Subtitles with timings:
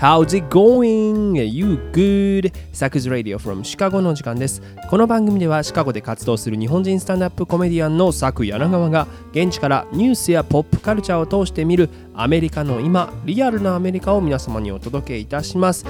[0.00, 1.36] How's it going?
[1.44, 2.54] You good?
[2.72, 4.62] サクズ Radio from Chicago の時間です。
[4.88, 15.84] この番組ではシカゴで活動する日本人スタンドアップコメディアンのサク柳川が現地からニュースやポップカルチャーを通して見るアメリカの今、リアルなアメリカを皆様にお届けいたします。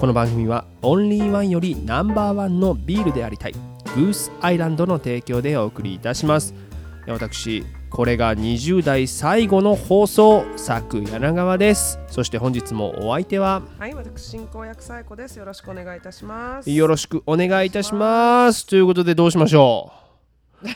[0.00, 3.52] この番組はオンリーワンよりナンバーワンのビールでありたい
[3.96, 6.54] グースアイランドの提供でお送りいたします。
[7.08, 7.64] 私
[7.96, 11.98] これが20代最後の放送作柳川です。
[12.08, 15.38] そして本日もお相手ははい、私進行役サイコです。
[15.38, 16.70] よろしくお願いいたします。
[16.70, 18.66] よろしくお願いいたします。
[18.66, 19.92] ということでどうしましょ
[20.62, 20.66] う。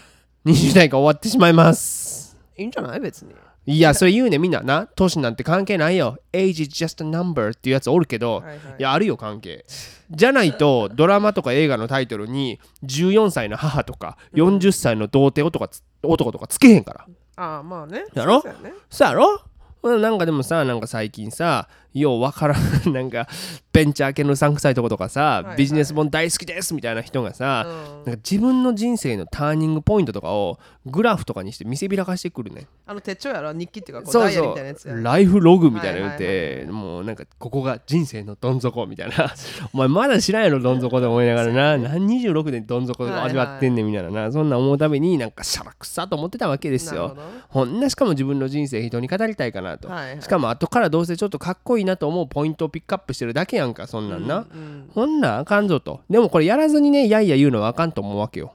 [0.48, 2.38] 20代が終わってしまいます。
[2.56, 3.34] いいんじゃない別に。
[3.66, 4.62] いやそれ言うねみんな。
[4.62, 6.16] な年なんて関係ないよ。
[6.32, 8.58] Age is just a number っていうやつおるけど、はいはい。
[8.78, 9.66] いやあるよ関係。
[10.10, 17.06] じゃないとドラマとか映画のタイトルに14歳の母とか40歳の童貞男とかつ男とかつけへんから
[17.42, 18.04] ああ、まあね。
[18.14, 18.40] やろ？
[18.42, 18.74] そうやね。
[18.90, 19.40] そうやろ？
[19.82, 22.60] うんなんかでもさなんか最近さようわからん
[22.92, 23.26] なんか
[23.72, 25.56] ベンチャー系のうさんくさいとことかさ、いはい。
[25.56, 27.70] ビジネス本大好きですみたいな人がさ、う
[28.02, 28.04] ん。
[28.04, 32.66] なんか自分の人生のターニングポイントとかをグラフとかにして見せびらかしてくるね。
[32.86, 33.52] あの手帳やろ？
[33.52, 35.02] 日記っていうかそうそう。
[35.02, 39.32] ライフログみたいなの言っはいて、もうなんかここが人生のどん底みたいな。
[39.72, 41.78] お前まだ知らんやろどん底で思いながらな。
[41.78, 47.16] 何26でどん底を味わってんねんみたいなな、そんな思うためになんかしゃらくさと思ってたわけですよ。
[47.48, 50.22] ほんなしかも自分の人生人に語りたいかなと、はいはい。
[50.22, 55.20] しかも後からどうせちょっとかっこいいなと思うポイントをピックアップしてるだけやんかそんなんな、うんほん。
[55.20, 56.00] なんあかんぞと。
[56.08, 58.54] でもこれやらずにねやいや言うのはあかんと思うわけよ。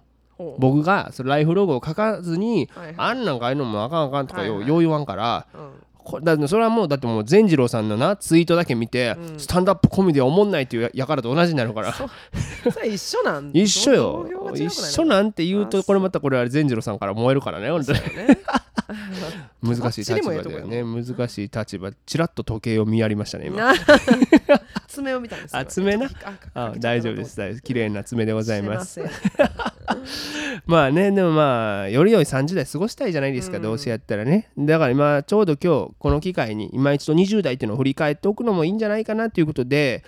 [0.60, 2.96] 僕がそのライフログを書かずに、はいはい。
[2.98, 4.70] あんなんかああいうのもあかんあかんとかよ,、はいはい。
[4.70, 5.48] よう言わんから。
[5.54, 5.70] うん。
[6.04, 9.40] こだそれはもうだってもう善次郎さんのなツイートだけ見て、うん。
[9.40, 11.94] スタンドアップコメディはおもんないっていうややからと同じになるから。
[11.94, 12.08] そ
[12.70, 14.28] それ一緒なん一緒よ。
[14.54, 18.00] 一緒なんて言うとあこれまたこれは善次郎さんから燃えるからね本当に。
[18.00, 18.38] ね
[19.64, 20.84] 難しい立場だよね。
[20.84, 21.92] 難しい立場。
[22.06, 23.58] ちらっと時計を見やりましたね今。
[23.58, 23.74] な
[24.88, 25.60] 爪を見たんですよ。
[25.60, 26.10] あ爪な？
[26.54, 27.38] ああ大丈夫です。
[27.38, 29.02] 大丈夫綺麗な爪でございます。
[30.66, 33.64] まあねでもまあより良い30代過ごしたいじゃないですか、うん。
[33.64, 34.50] どうせやったらね。
[34.58, 40.04] だから今ちょうど今日この機会に今一度20代っていうのを振り返っておくのもいいんじゃないかなということで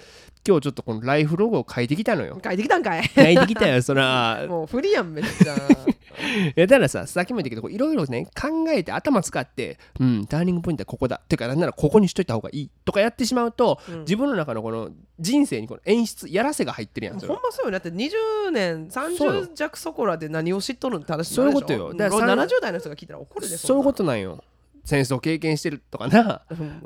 [0.48, 2.40] 今日ちょっとこのライフログを書いてきたのよ。
[2.42, 3.04] 書いてきたんかい。
[3.04, 4.46] 書いてきたよそら。
[4.48, 11.20] もう不利やんめっちゃいやただささっきも言ったけどいろいろね考えて頭使ってうんターニングポイントはここだ。
[11.22, 14.00] ってかなんならここにしといた方がいいとかやってしまうと、うん。
[14.02, 17.72] 自分の中のこの人生にこの演出やらせが入ってるやんほんまそうよ。
[17.72, 19.44] ねだって20年そうよ。
[19.44, 21.94] 30弱そこらで何を知っとるんって話そういうことよ。
[21.94, 24.42] だだかからら70代の人が聞いたら怒るでそういうこととなんよ
[24.88, 26.44] 戦争経験してるとかな。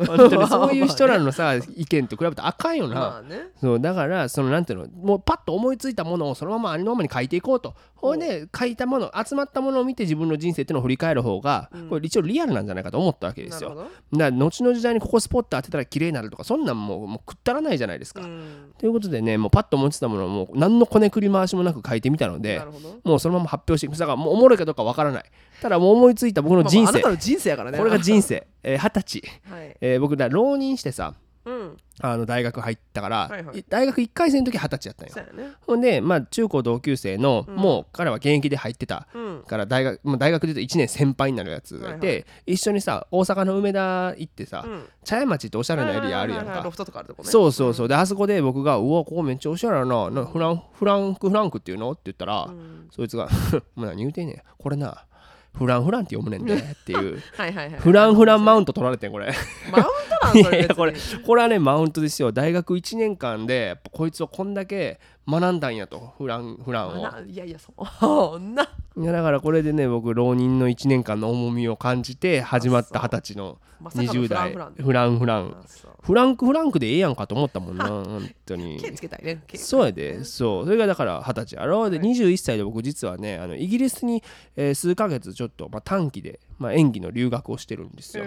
[0.07, 3.49] 本当にそういう人らのさ 意見と比べてあかんよな、まあね。
[3.61, 7.75] そうだからそのなんていうのもうパッと思いついたものをそのままありのままに書いていこうと。
[8.01, 11.89] ほいで書いたもの集まったものを見て自分の人生っていうのを振り返る方が、うん。
[11.89, 13.69] これ一応リアルなんじゃないかと思ったわけですよ。
[13.75, 18.73] だから後の時代にここスポット当てたら綺麗になるとかそんなんもうもうくったらないじゃないですか、うん。
[18.79, 22.63] ということでねもうパッと思いついたものをもう何のこねくり回しもなく書いてみたので
[23.03, 25.23] もうそのまま発表してだからもうおもろいかどうかわからない
[25.61, 27.77] ただもう思いついた僕の人生、まあまああなたの人生やからね。
[27.77, 28.47] これが人生。
[28.63, 29.77] えー二十、歳、はい。
[29.79, 31.13] えー僕ら浪人してさ
[31.45, 31.77] うん。
[32.01, 33.65] あの大学入ったから、はいはい。
[33.69, 35.33] 大学1回生の時二十歳やったんよ。
[35.33, 35.53] ね。
[35.67, 37.55] ほんで、まあ、中高同級生の、うん。
[37.55, 39.07] もう彼は現役で入ってた。
[39.13, 39.43] うん。
[39.43, 44.83] から大学もう大学で言うと1年先輩になるやつがいて、はいは一緒にさ大阪の梅田行ってさ、うん。
[45.03, 46.61] 茶屋町っておしゃれなエリアあるやんか。
[46.63, 47.29] ロフトとかあるとこね。
[47.29, 47.87] そうそうそう。
[47.87, 50.09] であそこで僕が「うわここめっちゃおしゃれやな。
[50.09, 52.87] なフランフランクフランクっていうの?」って言ったら、うん。
[52.91, 53.27] そいつが
[53.75, 54.41] 「もう何言うてんねん。
[54.57, 55.05] これな
[55.53, 57.21] フランフランって読むねんで」っていう。
[57.37, 59.33] はいはいはいフランフランマウンント取られてんこれ。
[59.71, 60.93] マウントなんいそれや いやこれ
[61.25, 62.31] これはねマウントですよ。
[62.31, 67.01] 大学1年間でこいつをこんだけ学んだんやとフランフランを。
[67.01, 68.63] ないやいやそんな。
[68.97, 74.73] いやだからこれでね僕浪人の1年間の重みを感じて始まった二十歳のまさかの20代フラン。
[74.73, 75.65] フランフラン。
[76.01, 78.79] フランクフランクでええやんかと思ったもんな本当に。
[78.79, 79.43] 毛つけたいね。
[79.47, 80.65] 毛そうやでそう。
[80.65, 81.89] それがだから二十歳やろ。
[81.89, 82.07] ではい。
[82.07, 84.23] 21歳で僕実はねあのイギリスに、
[84.55, 88.23] えー数ヶ月ちょっと、まあ、短期で、まあ、演技の留学をしてるんですよ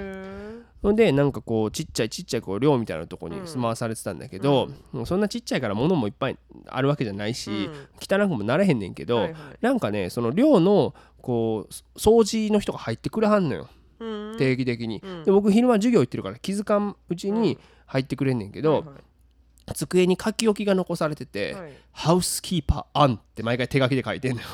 [0.85, 6.37] ほんでなんかこうちっちゃいちっちゃいこう寮みたいなとこに住まわされてたんだけど、もうそんなちっちゃいから物もいっぱい
[6.67, 7.89] あるわけじゃないし、うん。
[7.99, 9.35] 汚くもなれへんねんけど、はいはい。
[9.63, 13.69] なんかねその寮のこう掃除の人が入ってくれはんのよ。
[13.99, 14.37] うん。
[14.37, 15.25] 定期的に、うん。
[15.25, 19.75] で僕昼間授業行ってるから気づかんうちに入ってくれんねんけど、はいはい。
[19.75, 24.47] 机に書き置きが残されてて、はいハウスキーパーアンって毎回手書きで書いてんのよ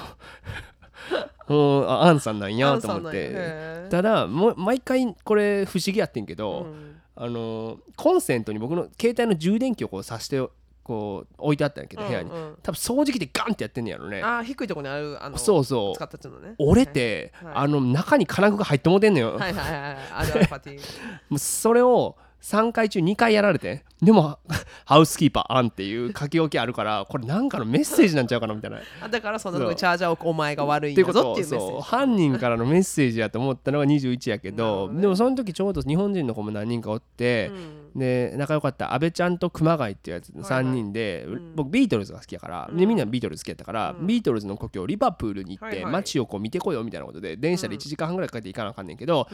[1.48, 3.88] うんあアンさんなんやと思って。
[3.90, 10.40] ただもう毎回これ不思議やってんけど、うんあのコンセントに僕の携帯の充電器をこう挿して
[10.82, 12.36] こう置いてあったんやけど部屋に、うん。
[12.36, 14.22] うん多分掃除機でガンってやってんねやろね。
[14.22, 15.94] あー低いところにあるあのそうそう。
[15.96, 16.54] 使ったっのね。
[16.58, 17.52] 折れて、はい。
[17.56, 19.96] あの中に金具が入ってもうてんのよ、はいはいはいはい。
[20.12, 20.80] あるあるパティ
[21.28, 24.38] もうそれを3回中2回やられてでも
[24.86, 29.08] ハウスキーパーあんっていう書き置きあるからこれなんかのメッセージなんちゃうかなみたいな。
[29.08, 37.50] だからそんなとこにチャージャーをお前が悪いんていうことやぞっていうメッセ犯人からのメッセージやと思ったのが21やけどでもその時ちょうど日本人の子も何人かおって、
[37.94, 41.56] で仲良かった阿部ちゃんと熊谷っていうやつの3人で、うん。
[41.56, 44.06] 僕ビートルズが好きやから、でみんなビートルズ好きやったから、うん。
[44.06, 49.28] ビートルズの故郷リバプールに行って街をこう見てこようみたいなことで電車で1時間半ぐらいかけて行かなあかんねんけど、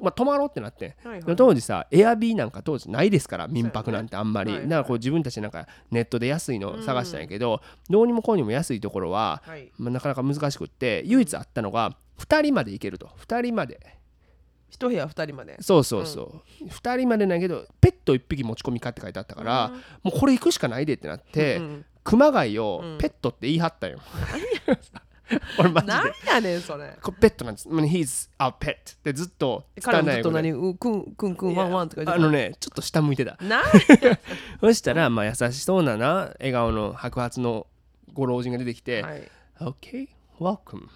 [0.00, 0.96] まあ、泊まろうってなって
[1.36, 9.70] 当時さエアビーなんか当時ないですから民泊なんてあんまり、だからこう自分たちでなんかネットで安いのを探したんやけど、どうにもこうにも安いところは、はい。
[9.78, 13.06] まあ、なかなか難しくって唯一あったのが2人まで行けると。
[13.26, 14.01] 2人まで
[14.72, 15.58] 一部屋二人まで。
[15.60, 19.74] そうそうそう、2人までなんやけどペット1匹持ち込みかって書いてあったから、うん。
[19.74, 19.80] も
[20.16, 22.98] うこれ行くしかないでってなって、うん熊谷をうん。
[22.98, 23.90] ペットって言い張ったん。
[23.90, 23.98] よ、
[25.56, 25.92] 俺マジで。
[25.92, 26.98] なんやねんそれ。
[27.00, 27.68] これペットなんです。
[27.68, 33.36] He's a pet ってずっと彼もずっと何うくんくんくんワンワンとか言ってあのねちょっと下向いてた。
[33.40, 33.64] なん。
[34.60, 37.68] そしたらまあ優しそうなな笑顔の白髪の
[38.12, 39.30] ご老人が出てきてはい
[39.60, 40.08] 「OK
[40.40, 40.88] welcome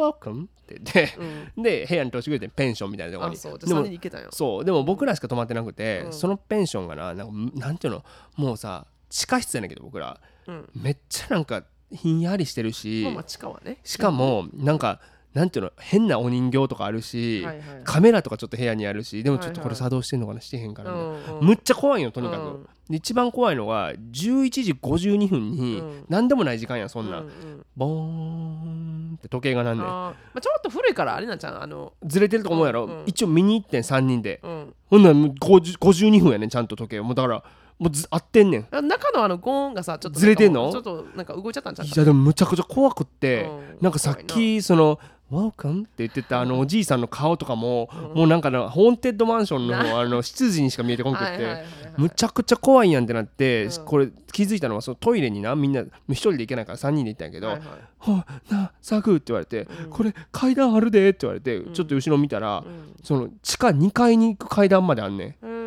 [0.00, 1.14] welcome」って言って
[1.56, 1.62] うん。
[1.62, 3.36] で部屋に通してくれてペンションみたいなところに。
[3.36, 3.58] あそう。
[3.58, 4.64] じゃあ3でもそう。
[4.64, 6.12] でも僕らしか泊まってなくて、うん。
[6.12, 8.04] そのペンションがななんかなんていうの
[8.36, 10.20] もうさ地下室やねんけど僕ら。
[10.46, 10.68] うん。
[10.74, 13.78] めっちゃなんかひんやりしてるし、まあまあ地下はね。
[13.84, 15.00] しかもなんか
[15.32, 17.66] なんていうの変なお人形とかあるし、はいはい。
[17.84, 21.46] カメラとかちょっと部屋にあるしでもちょっとこれ作動してんのかなしてへんからみたいなうんうん。
[21.46, 22.68] むっちゃ怖いよとにかく、うん。
[22.88, 26.04] で一番怖いのが11時52分にうん。
[26.08, 27.66] 何でもない時間やんそんな、うんうん。
[27.76, 31.92] ボーンって時計がなんねまあちょっと古いからあれなんちゃうあの。
[32.04, 33.04] ずれてると思うやろ、うんうん。
[33.06, 34.40] 一応見に行ってん3人で。
[34.42, 34.74] うん。
[34.86, 37.00] ほんならもう50 52分やねんちゃんと時計。
[37.00, 37.44] もうだから
[37.78, 38.66] もうず合ってんねん。
[38.70, 40.70] あ中のあのゴーンがさちょっとずれてんの？
[40.70, 43.78] ちょっとなんか動いちゃったんちゃういやでもむちゃくちゃ怖くって、うん。
[43.80, 44.98] なんかさっきその
[45.30, 51.64] 「Welcome」って言ってたあのおじいさんの顔とかも、もうなんかなホーンテッドマンションのあの執事にしか見えてこんくって、
[51.96, 53.84] むちゃくちゃ怖いやんってなって、うん。
[53.84, 57.68] これ気づいたのはそのトイレになみんな一人で行けないから3人で行ったんやけど「はいはい。
[57.98, 59.90] はあなあサグ」って言われて、うん。
[59.90, 61.72] これ階段あるで」って言われて、ん。
[61.72, 62.94] ちょっと後ろ見たら、うん。
[63.02, 65.46] その地下2階に行く階段まであんねん。
[65.46, 65.59] うん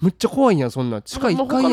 [0.00, 1.02] むっちゃ怖いやんそんな。
[1.02, 1.72] 地下1階やん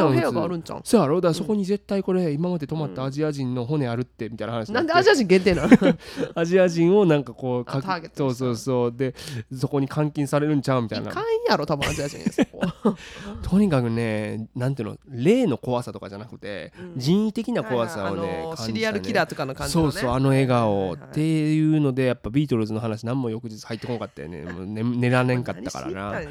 [0.83, 1.21] そうやろ？
[1.21, 4.88] だからそこに絶対これ今まで泊まったアジア人の骨あるってみたいな話なん。
[4.88, 5.69] でアジア人限定なの？
[6.35, 8.91] アジア人をなんかこうかあターゲッそうそうそう。
[8.95, 9.15] で
[9.56, 10.81] そこに監禁されるんちゃう？
[10.81, 11.09] みたいな。
[11.09, 12.19] いかんやろ多分アジア人
[13.44, 14.97] とにかくねなんていうの？
[15.09, 17.00] 霊の怖さとかじゃなくて、うん。
[17.00, 18.39] 人為的な怖さをね、はいはい。
[18.39, 18.68] あの感じたね。
[18.68, 19.91] シリアルキラーとかの感じのね。
[19.91, 21.21] そうそうあの笑顔、はいはいはいって
[21.56, 24.44] いうのでやっぱビートルズの話何も翌日入ってこなかったよね。
[24.44, 26.19] もう寝寝られんかったからな。
[26.19, 26.24] っ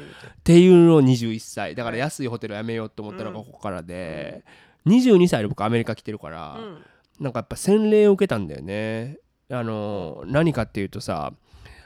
[0.43, 1.75] ていうのを21歳。
[1.75, 4.43] だから安いホテルやめようと思ったのがここからで、
[4.85, 6.85] 22歳で僕アメリカ来てるから、うん。
[7.19, 9.17] なんかやっぱ洗礼を受けたんだよね。
[9.49, 11.31] あの何かっていうとさ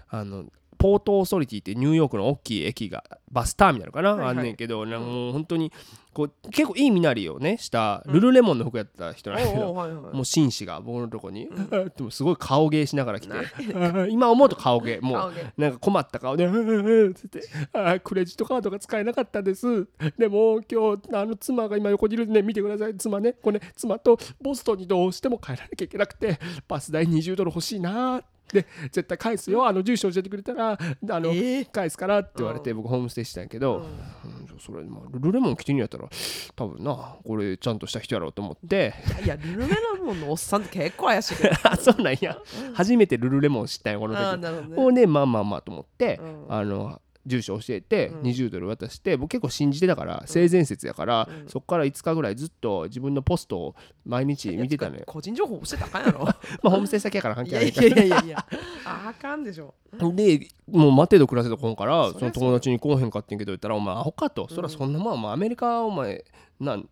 [0.09, 0.45] あの
[0.79, 4.29] ポートオーソリティってニューヨークの大きい駅がバスターミナルかな、はいはい。
[4.29, 5.71] あんねんけどなんかもう本当に
[6.13, 11.47] こう結構いい身なりをねしたルルレモンの服やった人なんだけど、もう紳士が僕のとこに、
[11.95, 13.33] でもすごい顔芸しながら来て
[14.11, 17.41] 今思うと顔芸もうなんか困った顔で「うん」つって
[17.71, 19.87] あー「クレジットカードが使えなかったです。
[20.17, 22.97] でも今日あの妻が今横にいるんで見てください。
[22.97, 28.21] 妻ねこれね妻とボストンにどうしても帰らなきゃいけなくてバス代20ドル欲しいな」
[28.53, 29.65] で絶対返すよ。
[29.65, 30.77] あの住所教えてくれたらあ
[31.19, 31.71] の、えー。
[31.71, 33.85] 返すからって言われて僕ホームステイしたんやけど、
[34.23, 34.59] うん。
[34.59, 36.07] それ、まあ、ルルレモン着てんやったら
[36.55, 38.93] 多分なこれちゃんとした人やろうと思って。
[39.23, 41.55] いやルルメラモンのおっさんって結構怪しいけど。
[41.63, 42.37] あそうなんや。
[42.73, 44.19] 初めてルルレモン知ったんよこの時。
[44.19, 45.07] あーなるほどね。
[45.07, 46.45] まあまあまあと思って、うん。
[46.49, 48.21] あの住所教えてうん。
[48.21, 51.49] 20ドル渡して、僕結構信じてたから性善説やから、うん。
[51.49, 53.75] そっから5日ぐらいずっと自分のポストを
[54.05, 55.03] 毎日見てたのよ。
[55.05, 56.25] 個人情報教えたらあかんやろ。
[56.25, 56.33] ま
[56.65, 58.45] あホームステイ先やから関係ないからやいやいやいや
[58.85, 59.73] あかんでしょ。
[60.13, 66.23] でもう待てど暮らせどこんからその友達に来おへんかってんけど言ったら「お前アホか」と「そりゃそんなもんお前アメリカお前
[66.59, 66.87] なん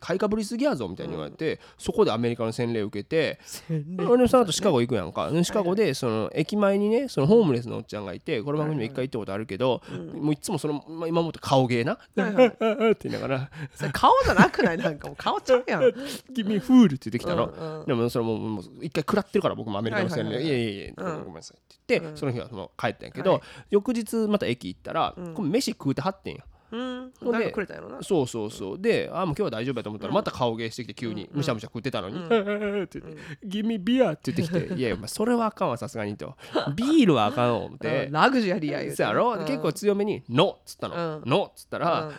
[0.00, 3.38] 買いかぶりすぎやぞ」みたいに言われて、そこでアメリカの洗礼を受けて。
[4.08, 5.30] 俺その後シカゴ行くやんか。
[5.30, 9.82] でシカゴでその駅前にねそのホームレスのおっちゃんがいてこの番組にも一回行ったことあるけど、
[10.14, 12.46] もういつもその、まあ、今もっと顔芸な、はいはい。
[12.46, 12.50] っ
[12.94, 13.50] て言いながら。
[13.74, 14.76] それ顔じゃなくない？
[14.78, 15.92] なんかもう顔ちゃうやん
[16.34, 17.86] 「君フール」って言ってきたの、うんうん。
[17.86, 20.54] でもそれももう一回食らってるから僕もアメリカの洗礼、はいいはい。
[20.54, 21.18] はいやいやいや、うん。
[21.20, 22.16] ごめんなさいって言って、うん。
[22.16, 23.40] その日はその帰ったんやけど、はい。
[23.70, 25.50] 翌日また駅行ったら、うん。
[25.50, 27.12] 飯食うてはってんようん。
[27.12, 28.02] かくれたんやろな。
[28.02, 28.80] そうそうそう。
[28.80, 33.00] であもう今日は大丈夫やと思ったらまた顔芸してきて急にむしゃむしゃ食ってたのに「って言って
[33.44, 36.34] 「ギミビア」って言ってきて「いやいやそれはあかんわさすがに」と
[36.74, 38.06] 「ビールはあかんわ」思って。
[38.06, 38.12] うん。
[38.12, 39.46] ラグジュアリーや言うやろ、うん。
[39.46, 42.14] 結構強めに「ノ」っつったの「うんノ」っつったら「うん。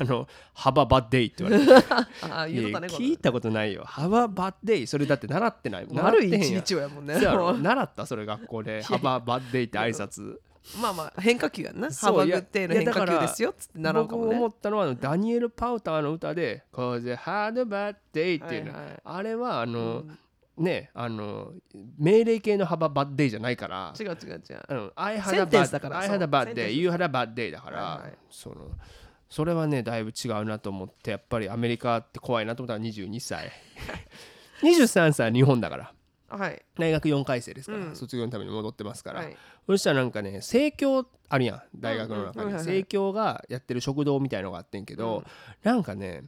[0.00, 1.72] あのハババッデイ」って言われて。
[1.74, 5.86] ねこ聞いたことないよハババッデイそれだって習ってない。
[5.90, 7.14] れ悪い一日やもんね。
[7.20, 8.82] 習ったそれ学校で。
[8.82, 10.38] ハババッデイって挨拶
[10.80, 11.90] まあまあ変化球やんな。
[11.90, 14.28] そうハバグッテイの変化球ですよっつって習うかもね。
[14.28, 19.00] 僕思ったのはあのダニエル・パウターの歌で「Cause I had a bad day」っていうの、はいはい。
[19.04, 20.04] あれはあの、
[20.56, 21.52] ねあの
[21.98, 23.92] 命令系の幅バッデイじゃないから。
[23.98, 24.64] 違う違う違う。
[24.68, 26.70] うん I セ had a bad だから I had a bad day.
[26.70, 28.12] You had a bad day だから、はいはい。
[28.30, 28.70] その
[29.28, 33.50] それはねだいぶ違うなと思ってやっぱりアメリカって怖いなと思ったら22歳。
[34.62, 35.92] 23歳は日本だから
[36.28, 36.62] はい。
[36.78, 37.96] 大学4回生ですから、うん。
[37.96, 39.36] 卒業のために戻ってますから、はい。
[39.66, 42.64] そしたらなんかね生協あるやん大学の中に。
[42.64, 45.24] 生協がやってる食堂みたいのがあってんけど、
[45.62, 46.24] なんかね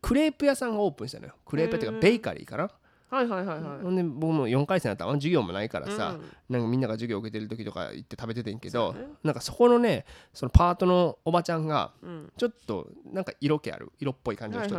[0.00, 1.88] クレープ屋さんがオープンしたのよクレープ屋ってい。
[1.88, 2.70] うかベーカリーかな、
[3.10, 3.82] はいはいはいはい。
[3.82, 6.24] ほんで僕も4回生だったら授業もないからさ、うん。
[6.48, 9.00] なんかみんなが授業受けてる時とか行って食べててんけど、ね。
[9.24, 12.32] なんかそこのねそのパートのおばちゃんがうん。
[12.36, 14.78] ちょっとなんか色気ある色っぽい感じの人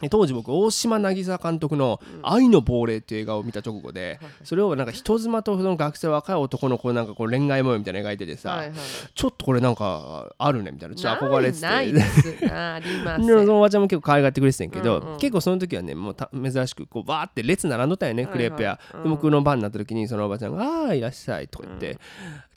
[0.00, 8.78] で,、当時僕大島渚監督の「愛の亡霊」っていう映画を見た直後で、それをなんか人妻とその学生若い男の子なんかこう恋愛模様みたいなの描いててさ、はいはい
[9.14, 11.66] ちょっとこれなんかあるねみたいなちょっと憧れてて。
[11.66, 12.52] ないです。
[12.52, 15.18] ありません でそのおばちゃんも結構可愛がってくれてたんやけど、うんうん。
[15.18, 19.02] 結構その時はねもうた珍しくこうバーって列並んどったよね、はいクレープ屋、うん。
[19.04, 21.98] で僕の番になった時にそのおばちゃんが「ああいらっしゃい」とか言って、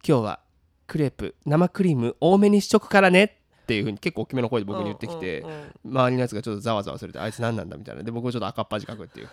[0.08, 0.40] 今日は
[0.88, 3.24] クレープ生クリーム多めにしとくからね」
[3.64, 5.98] っていうふうに結構大きめの声で僕に言ってきて、うんうんうん。
[5.98, 8.04] 周りのやつがちょっとざわざわするってあいつ何なんだみたいな。
[8.04, 9.30] で僕もちょっと赤っ恥かくっていう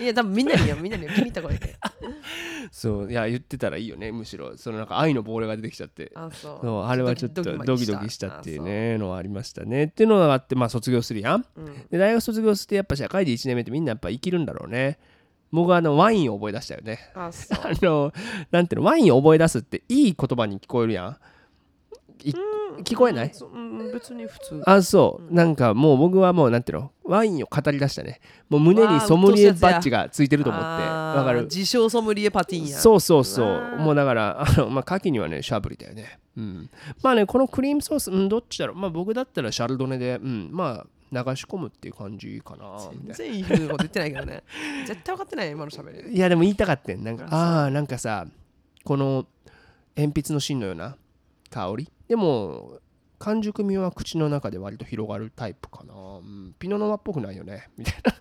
[0.00, 1.76] いや多分みんなによみんなによ気に入った声で
[2.70, 4.56] そういや言ってたらいいよねむしろ。
[4.56, 6.10] そのなんか愛の亡霊が出てきちゃって。
[6.14, 6.58] あそう。
[6.62, 8.28] そうあれはちょっとドキドキした。
[8.28, 9.84] っていうねのはありましたね。
[9.84, 11.42] っていうのがあってまあ卒業するやん。
[11.42, 11.74] そううん。
[11.90, 14.98] で大学卒業してやっぱ社会で1年目ってみんなやっぱ生きるんだろうね。
[15.50, 16.98] 僕はあのワインを覚え出したよね。
[17.14, 17.30] あ
[17.82, 18.12] の
[18.50, 21.16] なんていうのワインを覚え出すっていい言葉に聞こえるやん。
[22.24, 22.32] い
[22.80, 23.32] 聞こえない？
[23.92, 24.62] 別に普通。
[24.66, 25.34] あそう。
[25.34, 26.90] なんかもう僕はもうなんていうの？
[27.04, 28.20] ワインを語り出したね。
[28.48, 30.66] もう胸にソムリエバッジがついてると思って。
[30.66, 31.42] あーわかる？
[31.44, 32.78] 自称ソムリエパティーンや。
[32.78, 33.46] そうそうそう。
[33.46, 33.76] わー。
[33.78, 36.18] もうだから あのまあ牡蠣にはねシャブリだよね。
[36.36, 36.70] うん。
[37.02, 38.76] まあねこのクリームソースうんどっちだろう？
[38.76, 40.48] まあ僕だったらシャルドネでうん。
[40.52, 42.88] まあ流し込むっていう感じかな。
[42.92, 44.42] みたいな全然いいこと言ってないけどね。
[44.86, 46.14] 絶対分かってないよ今の喋り。
[46.14, 48.26] いやでも言いたかったんなんかあああーなんかさ
[48.84, 49.26] この
[49.96, 50.96] 鉛筆の芯のような
[51.50, 51.88] 香り？
[52.12, 52.78] でも
[53.20, 57.70] 完熟味は口の中で割と広がるタイプかな、うん、ピノノワっぽくないよね。
[57.78, 58.12] みたいな。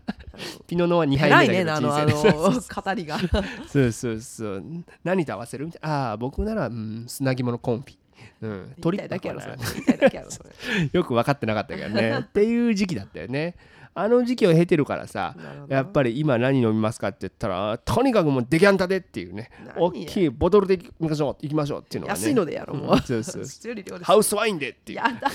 [0.65, 3.19] ピノノワ2杯目だけどねあのあ人生での語りが。
[3.67, 4.63] そうそうそう。
[5.03, 6.07] 何と合わせるみたいな。
[6.07, 7.97] ああ僕なら、うん、砂肝のコンフィ。
[8.39, 9.57] うん、言いたいだけやろそれ。
[9.57, 10.49] 言いたいだけやろそれ。
[10.93, 12.19] よく分かってなかったけどね。
[12.19, 13.55] っていう時期だったよね
[13.93, 15.35] あの時期を経てるからさ
[15.67, 19.49] やっぱり今何飲みますかって言ったらとにかくもうデキャンタでっていうね。
[19.77, 22.19] 大きいボトルで行きましょう行きましょうっていうのがね。
[22.19, 22.93] 安いのでやろもう。
[22.93, 23.21] うんそう
[24.01, 24.97] ハウスワインでっていう。
[24.99, 25.29] やだ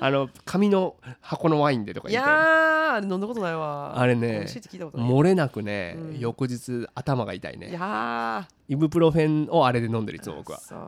[0.00, 2.30] あの紙の箱のワインでとかい言って。
[2.30, 3.98] やーあれ飲んだことないわ。
[3.98, 5.08] あれね美味しいって聞いたことない。
[5.08, 6.18] 漏れなくね、うん。
[6.18, 10.58] 翌日頭が痛いいねやイブプロフェンをあれで飲んでるいつもー僕は。
[10.60, 10.78] そう。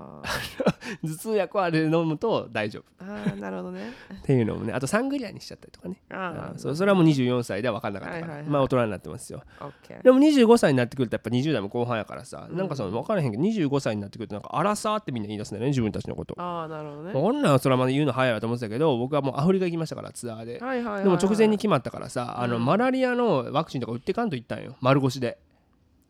[1.06, 3.04] 頭痛薬をあれで飲むと大丈夫。
[3.04, 3.90] あーなるほどね。
[4.14, 5.96] っていうのもねあとサングリアにしちゃったりとかね。
[6.10, 8.50] ああそうそれはもう24歳では分かんなかったから、はいはいはい。
[8.50, 9.42] まあ大人になってますよ。
[9.60, 16.34] オッケーでも25歳になってくるとやっぱ20代も後半やからさ、なんかその分からへんけど25歳になってくるとなんかアラサーってみんな言い出すんだよね自分たちのこと。
[16.38, 17.12] ああなるほどね。
[17.12, 21.04] こんなんそれはまだ言うの早いわと思ってたけど僕はもうアフリカ行きましたからツアーで、はいはいはいはい。
[21.04, 24.76] でも直前に決まったからさ、あのうんマラリアのワクチンとか打ってかんと言ったんよ。
[24.80, 25.38] 丸腰で。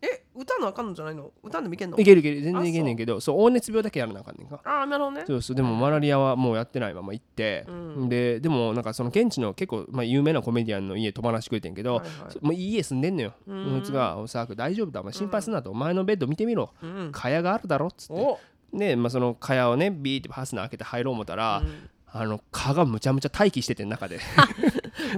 [0.02, 1.32] え歌のあかんのじゃないの？
[1.42, 1.98] 歌んでもいけんの？
[1.98, 2.42] いけるいける。
[2.42, 3.48] 全然いけんねんけどそう。
[3.48, 4.60] 黄熱病だけやらなあかんねんか。
[4.62, 5.24] ああなるほどね。
[5.26, 7.72] そうそうでもマラリアはもうやってないまま行って、う
[8.04, 8.08] ん。
[8.10, 12.32] ででもなんかその現地の結構、まあ、有名なコメディアンの家泊まらしてくれてんけど、はいはい。
[12.32, 13.32] そもう家住んでんのよ。
[13.46, 13.70] うん。
[13.70, 15.00] そいつが「おさく大丈夫だ。
[15.00, 16.74] お前心配すんな」と「お前のベッド見てみろ。
[16.82, 17.10] うん。
[17.12, 18.22] 蚊帳があるだろ」っつって。
[18.22, 18.38] お。
[18.74, 24.20] で、まあ、その蚊帳をねビーってファスナー開けて入ろう思ったら、うんあの蚊がむちゃむちゃ待機してて中で。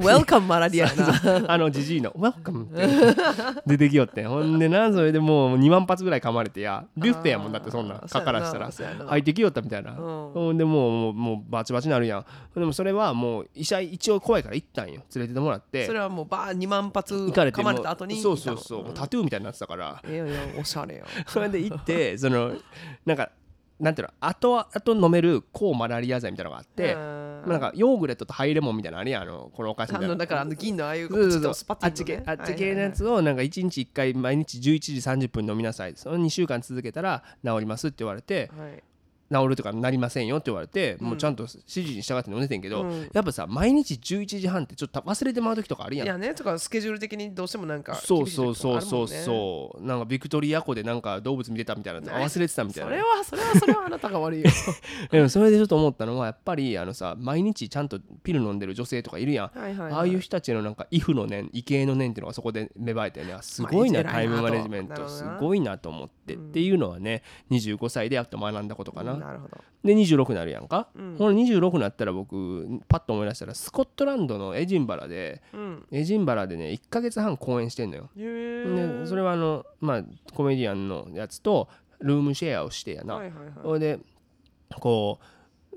[0.01, 4.25] Welcome マラリアやなあのじじいの「Welcome」って出て きよって。
[4.25, 8.03] ほんでなそれでもう2万発ぐらい噛まれてやビュッフェやもんだってそんな。
[8.11, 8.71] 蚊からしたら。
[9.07, 9.93] 入ってきよったみたいな。
[9.93, 9.97] うん。
[10.33, 12.25] ほんでもうもうもうバチバチなるやん。
[12.55, 15.03] でもそれはもう医者一応怖いから行ったんよ。
[15.15, 15.87] 連れてってもらって。
[15.87, 20.03] それはもうバー2万発噛まもれた後にそうそうそう、行ったのタトゥーみたいになってたから。
[20.05, 21.05] ええよええよおしゃれよ。
[21.27, 22.53] それで行ってその
[23.07, 23.31] なんか
[23.81, 26.95] なんていうの後々飲める抗マラリア剤みたいなのがあって、
[27.49, 31.09] なんかヨーグレットとハイレモンみたいなのあるやんあのこのお菓子みあたいなのだからあの銀のああいう
[31.87, 34.95] あっち系あっち系のやつをなんか1日1回毎日11時
[35.27, 35.93] 30分飲みなさい。
[35.97, 38.51] その2週間続けたら治りますって言われて
[39.31, 41.07] 治るとかなりませんよって言われて、うん。
[41.09, 43.11] もうちゃんと指示に従って飲んでてんけど、うん。
[43.13, 46.07] やっぱさ毎日11時半ってちょっと忘れてまう時とかあるやん。
[46.07, 49.85] いやねとかスケジュール的にどうしてもなんかそうそうそうそうそう。
[49.85, 52.91] なんかビクトリア湖でなんか動物見てたみたいな忘れてたみたいな。
[52.91, 54.51] それはそれはそれはあなたが悪いよ。
[55.11, 59.59] でもそれでちょっと思ったのはやっぱりあのさ毎日ちゃんとピル飲んでる女性とかいるやん。
[59.59, 65.09] はいはい、はい、ああいう人たちのなんか畏怖の念畏敬の念っていうのがそこで芽生えてねあすごいなまあタイムマネジメント。
[65.09, 66.35] すごいなと思って。
[66.35, 69.59] っていうのはね25歳でやっと学んだことかななるほど。
[69.85, 70.89] で26になるやんか。
[70.95, 71.17] うん。
[71.17, 75.87] この26になったら僕パッと思い出したらスコットランドのエジンバラでうん。
[75.93, 78.11] エジンバラでね1ヶ月半公演してんのよ。
[78.17, 81.69] でそれはあのまあコメディアンのやつと
[82.01, 83.53] ルームシェアをしてやな、はいはいはい。
[83.63, 83.99] それで
[84.81, 85.25] こう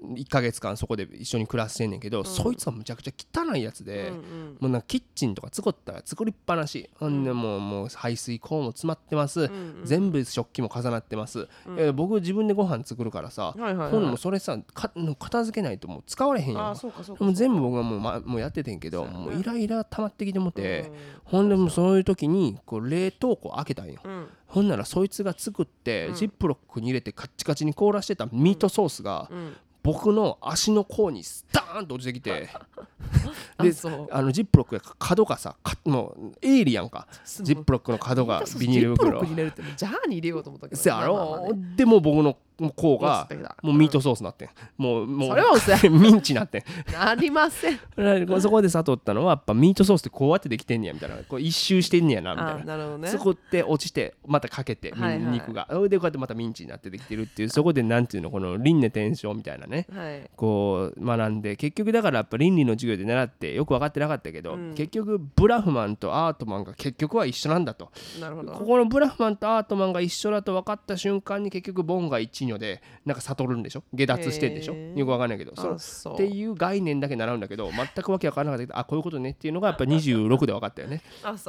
[0.04, 4.58] 1ヶ月間そこで一緒に暮らしてんねんけど、そいつはむちゃくちゃ汚いやつで、うんうん。
[4.60, 16.76] もうなんかキッチンとか作ったら作りっぱなし、ほんでもうもう排水口も詰まってます、ん全部食器も重なってます、いや僕自分でご飯作るからさ、はいはいはいほんでもうそれさか片付けないともう使われへんやん
[17.20, 20.96] もう全部僕はもう,、ま、もうやっててんけど、もうイライラ溜まってきてもて、うん。
[21.26, 24.28] ほんでもうそういう時にこう冷凍庫開けたんよ、うん。
[24.48, 26.16] ほんならそいつが作って、うん。
[26.16, 29.54] ジップロックに入れてカッチカチに凍らしてたミートソースが、うん
[29.84, 32.50] 僕の足の甲にスターンと落ちてきて。
[33.58, 33.74] あで
[34.12, 37.08] あのジップロックが角がさかもうエイリアンか。
[37.42, 40.82] ジップロックの角がビニールジップロッ袋クに入れるってジャーに入れようと思ったけど。
[41.54, 41.76] ね。
[41.76, 42.38] でもう僕の
[42.70, 44.50] 甲が落ちてきたもうミートソースになってん。
[44.78, 45.52] もうもうそれは
[45.90, 46.64] ミンチになってん。
[46.94, 47.80] なりません。
[48.42, 51.18] そこで悟ったのはやっぱミートソースってこうやってできてんねやみたいな。
[51.28, 53.08] こう一周してんねやなみたいあななるほどね。
[53.10, 55.34] そこって落ちてまたかけて、はいはい。
[55.34, 59.88] 肉がそれでこうやってまたミンチになってできてるっていうそこでなんていうのこの輪廻転生みたいなね。
[59.94, 60.30] はい。
[60.36, 64.74] こう学んで結局だからやっぱ倫理の授業で習ってよく分かってなかったけど、うん。
[64.76, 67.92] 結局ブラフマンとアートマンが結局は一緒なんだと。
[68.20, 68.54] なるほど。
[68.54, 73.84] ここのブラフマンとアートマンが一緒だと分かった瞬間に結局ボンが一女でなんか悟るんでしょ？
[73.94, 74.76] 下脱してんでしょ？
[74.76, 75.54] よく分かんないけど。
[75.78, 81.02] そっていう概念だけ習うんだけど全くわけ分からなかったけどあこういうことねっていうのがやっぱ26で分かったよね。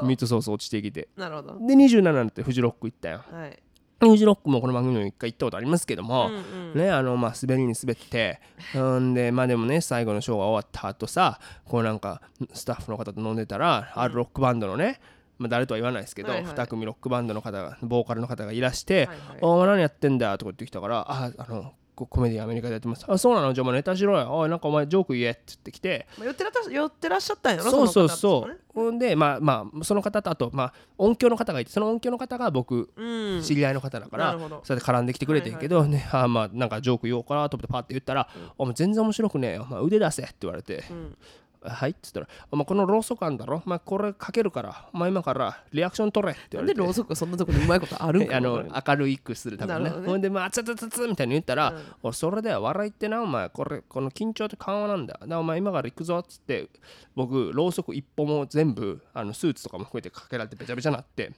[0.02, 1.08] ミートソース落ちてきて。
[1.16, 1.58] なるほど。
[1.66, 3.58] で27になってフジロック行ったよはい。
[4.00, 6.78] フジロックもこの番組にも一回行ったことありますけども、うんうん。
[6.78, 8.40] ねあのまあ滑りに滑って。
[8.76, 12.20] んでまあでもね最後のショーが終わった後さこうなんか
[12.52, 15.00] スタッフの方と飲んでたら、あるロックバンドのね
[15.42, 16.52] まあ、誰とは言わないですけど、はいはい。
[16.54, 23.52] 2組ロックバンドの方がボーカルの方がいらしてはいはい「お前何やってんだ?」とか言ってきたから「ああのこコメディアメリカでやってます」「あそうなの？
[23.52, 24.28] じゃあネタしろよ。
[24.34, 26.06] おいなんかお前ジョーク言え」って言ってきて。
[26.16, 27.70] まあ寄ってらっしゃ寄ってらっしゃったんやろ？
[27.70, 28.58] そうそうそう。
[28.74, 33.42] ほんでまあまあその方とあとまあ音響の方がいてその音響の方が僕うん。
[33.42, 34.60] 知り合いの方だから、なるほど。
[34.64, 40.84] それで絡んできてくれてんけど、ねあーまあなんかジョーク言おうかなと思ってパッて言ったら「お前全然面白くねえよ、お前腕出せ」って言われて。
[40.90, 41.16] うん
[41.64, 43.62] 「はい」って言ったら「お前このローソクあんだろ？
[43.64, 46.78] お前これかけるからお前今からリアクション取れ」って言われて。
[46.78, 49.90] なんでろうそくがそんなとこにうまいことあるんかあの明るいくするためにね。
[50.06, 56.68] ほんでまあつつつつみたいに言ったら、うん俺それでは笑いってなお前これこの緊張って緩和なんだだお前今から行くぞっつって
[57.14, 61.32] 僕ろうそく一本も全部あのスーツとかも含めてかけられてべちゃべちゃなって。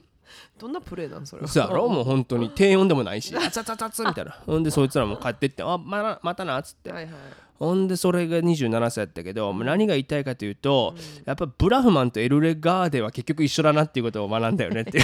[0.57, 1.47] どんなプレーなんそれは？
[1.47, 1.87] そうやろ？
[1.89, 3.33] もう本当に低音でもないし。
[3.37, 4.31] あつつつつみたいな。
[4.45, 6.91] ほんでそいつらも帰ってってあまたまたなっつって。
[6.91, 7.13] はいはい
[7.57, 10.93] ほんでそれが27歳やったけど、何が言いたいかというと、
[11.25, 15.03] やっぱブラフマンとエルレガーデは結局一緒だなっていうことを学んだよねっていう。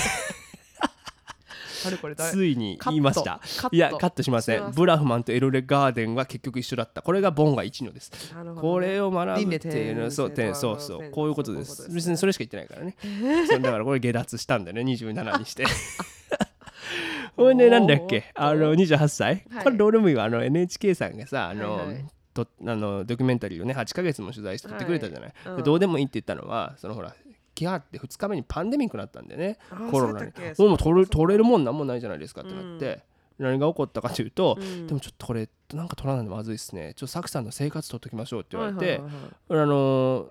[2.32, 3.42] ついに言いました。
[3.72, 4.68] いやカットしません。
[4.68, 4.72] ん。
[4.72, 7.02] ブラフマンとエルレガーデンは結局一緒だった。
[7.02, 8.12] これがボンが一のです。
[8.60, 10.80] これを学ぶっていうのはそう輪廻転生そう。
[10.80, 11.90] そうこういうことです。
[11.92, 12.96] 別にそれしか言ってないからね。
[13.62, 14.84] だからこれ下脱したんだよね。
[14.84, 15.66] 27にして。
[17.36, 18.26] ほんでなんだっけ？
[18.36, 19.64] あの28歳、はい。
[19.64, 25.52] これどうでもいいわあの NHK さんがさあの、はいはいとあのドキュメンタリーをね8ヶ月も取材して撮ってくれたじゃない、はい。
[25.52, 25.58] うん。
[25.58, 27.14] でどうでもいいって言ったのはそのほら
[27.56, 29.58] 来はって2日目にパンデミックになったんでね。
[29.92, 30.32] コロナに。
[30.58, 33.04] もう取れ取れるもんなんもないじゃないですかってなって、
[33.40, 34.88] 何が起こったかというと、うん。
[34.88, 36.94] でもちょっとこれなんか取らないとまずいですね。
[36.96, 39.02] ちょっとサクさんの生活取っときましょうって言われて、
[39.50, 40.30] あのー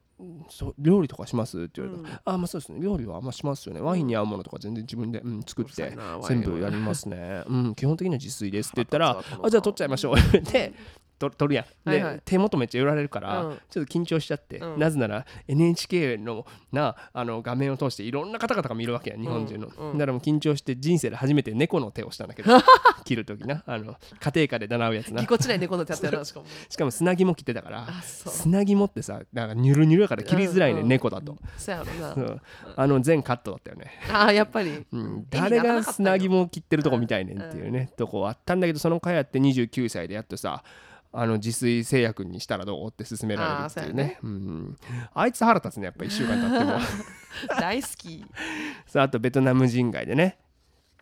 [0.51, 2.21] そう料理とかしますって言われた、うん。
[2.27, 2.81] あまあそうですね。
[2.81, 3.81] 料理はあんましますよね。
[3.81, 5.97] ワインに合うものとか全然自分で、うん、作って
[6.29, 7.43] 全部やりますね。
[7.47, 10.75] うん基本的には自炊ですって言ったらあじゃあ取っちゃいましょうって
[11.21, 11.65] 言ってと取るやん。
[11.91, 12.23] で、はいはい。
[12.25, 13.59] 手元めっちゃ寄られるから、うん。
[13.71, 14.79] ちょっと緊張しちゃって、うん。
[14.79, 19.91] なぜなら NHK のなあの画面を通していろんな方々が見るわけや日本中の、うん。
[19.93, 22.43] うんだからもう緊張して人生で初めて猫の手をしたんだけ。
[22.43, 22.53] ど
[23.05, 23.63] 切る時な。
[23.67, 25.21] あの家庭科で習うやつな。
[25.21, 32.37] ぎこちない猫の手やってやる しかもしかも砂肝切ってたから砂肝ってさなんかニュルニュルやから切りづらいね、猫だと、そうやろな。
[32.77, 34.87] あの全カットだったよね、あーやっぱり。
[34.93, 40.63] うん、誰が砂肝を切ってるとこみたいねんっていうね、とこあったんだけどその回やって29歳でやっとさ
[41.13, 44.19] あの自炊製薬にしたらどうって勧められるっていうね。
[44.23, 44.77] あーうん、
[45.13, 46.79] あいつ腹立つねやっぱ1週間経っても。
[47.61, 48.25] 大好き。
[48.87, 50.39] さああとベトナム人街でね。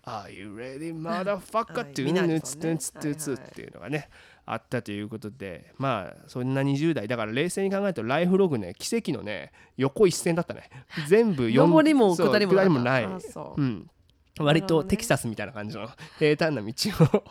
[0.04, 1.74] Are you ready, motherfucker?
[1.74, 4.08] はいっていうね、りさんねつつつつっていうのがね、
[4.46, 10.70] あったということで、まあ、そんな20代、だから冷静に考えると、ライフログね、奇跡のね、横一線だったね。
[11.06, 13.08] 全部四上りも下りもない。
[14.38, 16.72] 割とテキサスみたいな感じの平坦な道
[17.12, 17.24] を。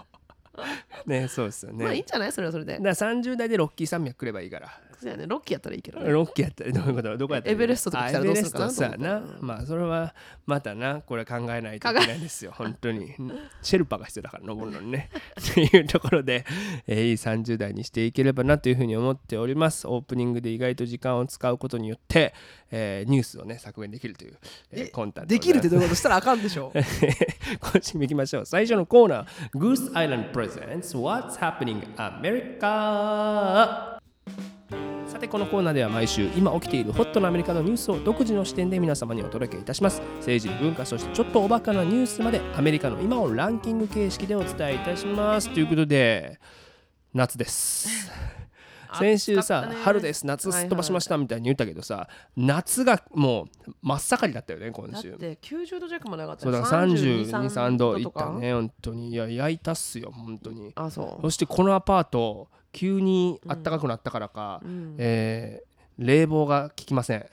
[1.06, 1.84] ね、そうですよね。
[1.84, 2.32] まあいいんじゃない？
[2.32, 4.70] それはそれでだから30代でロッキー山脈来ればいいから。
[4.99, 5.25] そうやね。
[5.27, 6.10] ロッキーやったらいいけどね。
[6.10, 7.17] ロッキーやったらどういうこと？
[7.17, 7.55] どこやったらいい？
[7.55, 8.51] エベレストとか来たらどうする？
[8.51, 8.60] か。
[8.60, 9.21] なあエベレストさな。
[9.41, 11.01] まあそれはまたな。
[11.01, 12.51] これ考えないといけないですよ。
[12.57, 13.13] 本当に。
[13.62, 15.10] シェルパが必要だから登るのにね。
[15.39, 16.45] っていうところで、
[16.88, 19.88] えーいい30代にしていければなというふうに思っております。
[19.88, 22.33] オープニングで意外と時間を使うことによって、
[22.71, 24.38] えーニュースをね削減できるという、
[24.71, 25.95] えーえ魂胆できるってとどういうこと？
[25.95, 28.45] したらあかんでしょ 今週も行きましょう。
[28.45, 29.27] 最初のコーナー。
[29.57, 33.96] Goose Island Presents What's Happening America
[35.17, 39.99] さてこのコーナーでは毎週今起きているホットなアメリカのニュースを独自の視点で皆様にお届けいたします。
[40.17, 45.51] 政治文化そしてちょっとおバカなニュースまでアメリカの今をランキング形式でお伝えいたします。
[45.51, 46.39] ということで
[47.15, 48.12] 夏です。
[48.99, 50.23] 先週さ、春です。
[50.27, 55.10] 夏すっ飛ばしましたみたいに言ったけどさ、夏がもう真っ盛りだったよね今週。
[55.10, 59.10] だって90度弱まで上がったそうだから32、3度いったね、本当に。
[59.10, 60.73] いや、焼いたっすよ、本当に。
[60.75, 61.21] あそう。
[61.23, 67.25] そしてこのアパート、急に暖かくなったからか、うんえー冷房が効きません。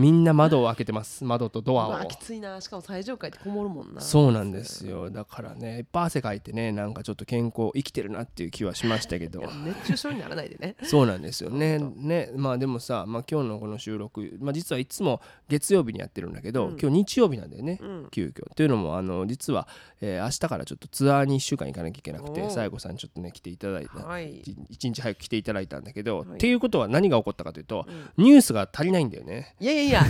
[0.00, 2.16] みんな窓を開けてます、窓とドアをうわき。
[2.16, 5.10] ついなしかも最上階ってこもるもんなそうなんですよ。
[5.10, 9.42] だからね、いっぱい汗かいてね、なんかちょっと健康、生きてるなっていう気はしましたけど。
[9.62, 11.78] 熱中症にならないでねそうなんですよね。
[11.78, 18.54] 本ね、まあでもさ、まあ、今日のこの収録、まあ、実はいつも月曜日にやってるんだけど、うん今日日曜日なんだよね、うん急遽。
[18.54, 19.68] というのも、あの実は、
[20.00, 24.06] えー明日からちょっとツアーに1週間行かなきゃいけなくて、おー西郷さんちょっとね、来ていただいた。
[24.06, 27.86] はい日早く来ていただいたんだけど、はいっていうことは何が起こったかというと、
[28.16, 29.54] ニュースが足りないんだよね。
[29.60, 30.04] いやいやいや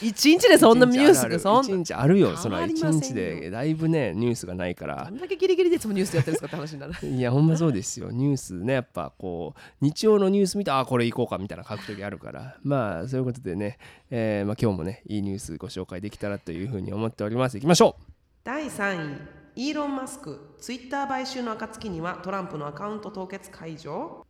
[0.00, 5.04] 一日でそんなニュースがそん一な日あるよ、そ変の一日でだいぶね、ニュースがないから。
[5.04, 5.16] ど。
[5.16, 7.06] んだけギリギリでいつもニュースやってるんですかって話になる。
[7.06, 8.10] いやほんまそうですよ。
[8.10, 12.56] ニュースねやっぱこう日曜のニュース見てあこれ行こうかみたいな書く時あるから。
[12.62, 13.78] まあそういうことでね、
[14.10, 17.58] えーまあ、今日もねいいニュースご紹介できたらというふうに思っております。
[17.58, 17.96] いきましょ
[18.44, 19.38] 第3位。
[19.56, 24.24] イーロン・マスクツイッター買収の暁にはトランプのアカウント凍結解除？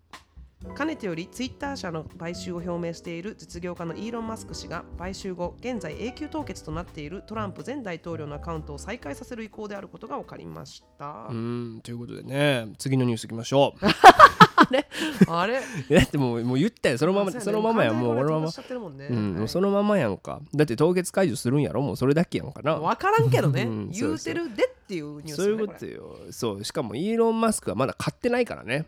[0.75, 11.29] かねてよりツイッター社の買収を表明している実業家のイーロン・マスク氏が買収後現在永久凍結となっているトランプ前大統領のアカウントを再開させる意向であることが分かりました。
[11.31, 13.87] うんということでね次のニュースいきましょう。
[15.29, 15.61] あれ？
[15.91, 20.41] だってもうもう言ったよそのままそのままやもう俺のまましちゃってるもうん、そのままやんか。
[20.55, 26.19] だって凍結解除するんやろもうそれだけやんかな分からんけどね、うん言うてるでっていうニュース、ね、そういうこことれよ。
[26.31, 28.87] そうしかもイーロン・マスクはまだ買ってないからね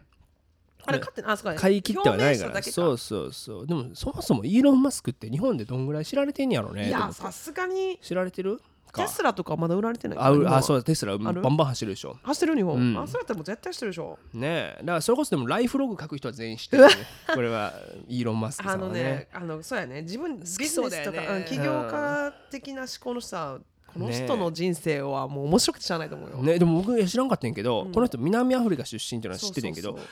[0.86, 1.60] あれ勝ってあそうか。
[1.60, 2.62] 買い切ってはないから。
[2.62, 3.66] そうそうそう。
[3.66, 7.22] でもそもそもイーロン・マスクって日本でどんぐらい知られてんやろねいと思って。
[7.22, 7.98] やさすがに。
[8.02, 8.60] 知られてる？
[8.92, 9.02] か。
[9.02, 10.18] テスラとかまだ売られてない。
[10.18, 11.16] あうあそううだテスラ。
[11.16, 11.40] バる？
[11.40, 12.16] ンバン走るでしょ。
[12.22, 12.98] 走ってる日本、うん。
[12.98, 14.18] あそうやったらもう絶対してるでしょ。
[14.34, 14.76] ねえ。
[14.80, 16.82] だからそれこそでもライフログ書く人は全員知ってる。
[16.84, 16.94] よ ね
[17.34, 17.72] これは
[18.08, 20.02] イーロン・マスクさあのねんはねあのそうやね。
[20.02, 21.18] 自分ビジネそうだよね。
[21.18, 23.58] スとか、うん起業家的な思考の人は
[23.92, 27.92] この人の人生はもう面白くてしゃあないと思うよ、ねでも僕知らんかったんやけど、うん。
[27.92, 30.08] この人南アフリカ出身っていうのは知っててんけどそうそう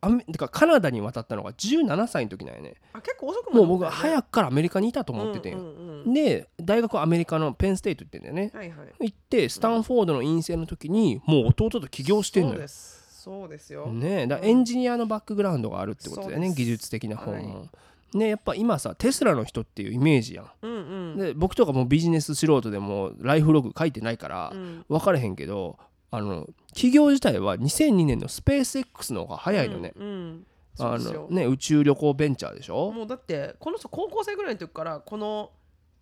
[0.00, 2.74] アメてかカナダに渡ったのが17歳の時なんやね。
[2.92, 8.50] あ結構遅くもう僕はく早くからアメリカにいたと思っててうんうんうんで大学はアメリカのペンステイト行ってんだよね。
[8.54, 9.06] はいはい。
[9.06, 12.54] 行ってスタンフォードの院生の時にもう弟と起業してんのよ。
[12.54, 17.68] そうですそうですよ、ねえだエンジニアのバックグラウンドがあるってことだよね技術的な方はも、
[18.14, 20.50] ねやっぱ今さテスラの人っていうイメージやん。
[20.62, 21.16] うんうん。
[21.18, 24.84] で僕とかもうビジネス素人でもライフログ書いてないからうん。
[24.88, 25.78] 分からへんけど
[26.10, 30.46] あの企業自体は2002年のスペース X の方が早いのね、うんうん。
[30.80, 32.92] あのね宇宙旅行ベンチャーでしょ？
[32.92, 35.50] もうだってこの人高校生ぐらいの時からこの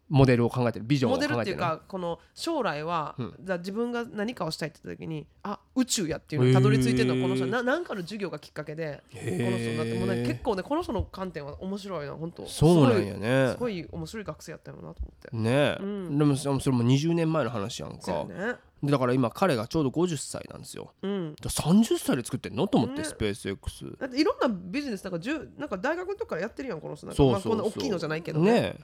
[0.08, 3.34] モデルを考えてるビジョンをモデルっていう考えてるかこの将来は、うん。
[3.40, 12.46] じゃあ自分が何かをしたいって言った時にあ宇宙やっていうのにたどり着いてるのはこの人ななんかの授業がきっかけでこの人だってもうね結構ねこの人の観点は面白いな本当。
[12.46, 15.36] そうなんやすねごいすごい面白い学生やったよなと思って。
[15.36, 15.50] ね。
[15.50, 16.18] え、うん。
[16.18, 20.92] でもそれも20年前の話やんそうかやねでだから今彼がちょうど50歳なんですよ。
[21.02, 21.34] うん。
[21.34, 22.66] だから30歳で作ってんの？
[22.68, 23.04] と思って、ね。
[23.04, 27.06] スペース X だっていろんなビジネスなんかなんか大学の時からやってるやんこの人。
[27.06, 27.52] なんかそうそうそう。
[27.56, 28.80] まあ、こんな大きいのじゃないけどねえ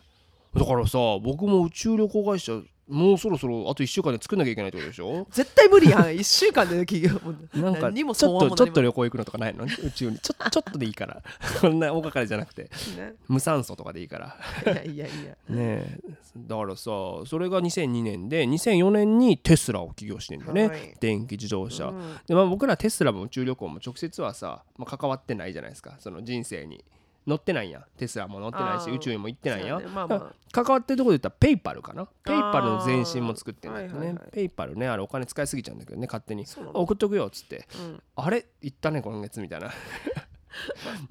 [0.54, 5.26] だからさ僕も宇宙旅行会社もうそろそろあと1週間で作んなきゃいけないってことでしょ？
[5.30, 6.02] 絶対無理やん。
[6.12, 7.32] 1週間で企業も。
[7.54, 8.14] なんかちょっ
[8.50, 9.64] とちょっとね旅行行くのとかないの？
[9.64, 10.18] 宇宙に。
[10.18, 11.22] ちょ ちょっとでいいから。
[11.62, 12.68] こんな大掛かりじゃなくて。
[13.28, 14.36] 無酸素とかでいいから。
[14.74, 15.30] いやいやいや。
[15.30, 15.98] ねえ。
[16.36, 16.82] だからさ
[17.24, 20.94] それが2002年で2004年にテスラを起業してんだよね、はい。
[21.00, 22.16] 電気自動車、うん。
[22.26, 25.96] でまあ、僕らテスラも宇宙旅行も直接はさ、まあ、関わってないじゃないですか。
[26.00, 26.84] その人生に
[27.26, 27.80] 乗ってないや。
[27.80, 29.78] んテスラも乗ってないし宇宙にも行ってないや。
[29.78, 29.86] ね。
[29.86, 32.06] まあま関わってるところで言ったらペイパルかな。
[32.24, 34.30] ペイパルの前身も作ってるんだけどね、はいはいはい。
[34.32, 36.44] ペイパルねあれお金使いすぎちゃうんだけどね勝手に。
[36.74, 38.02] 送っとくよっつって、うん。
[38.16, 39.70] あれ行ったね今月みたいな。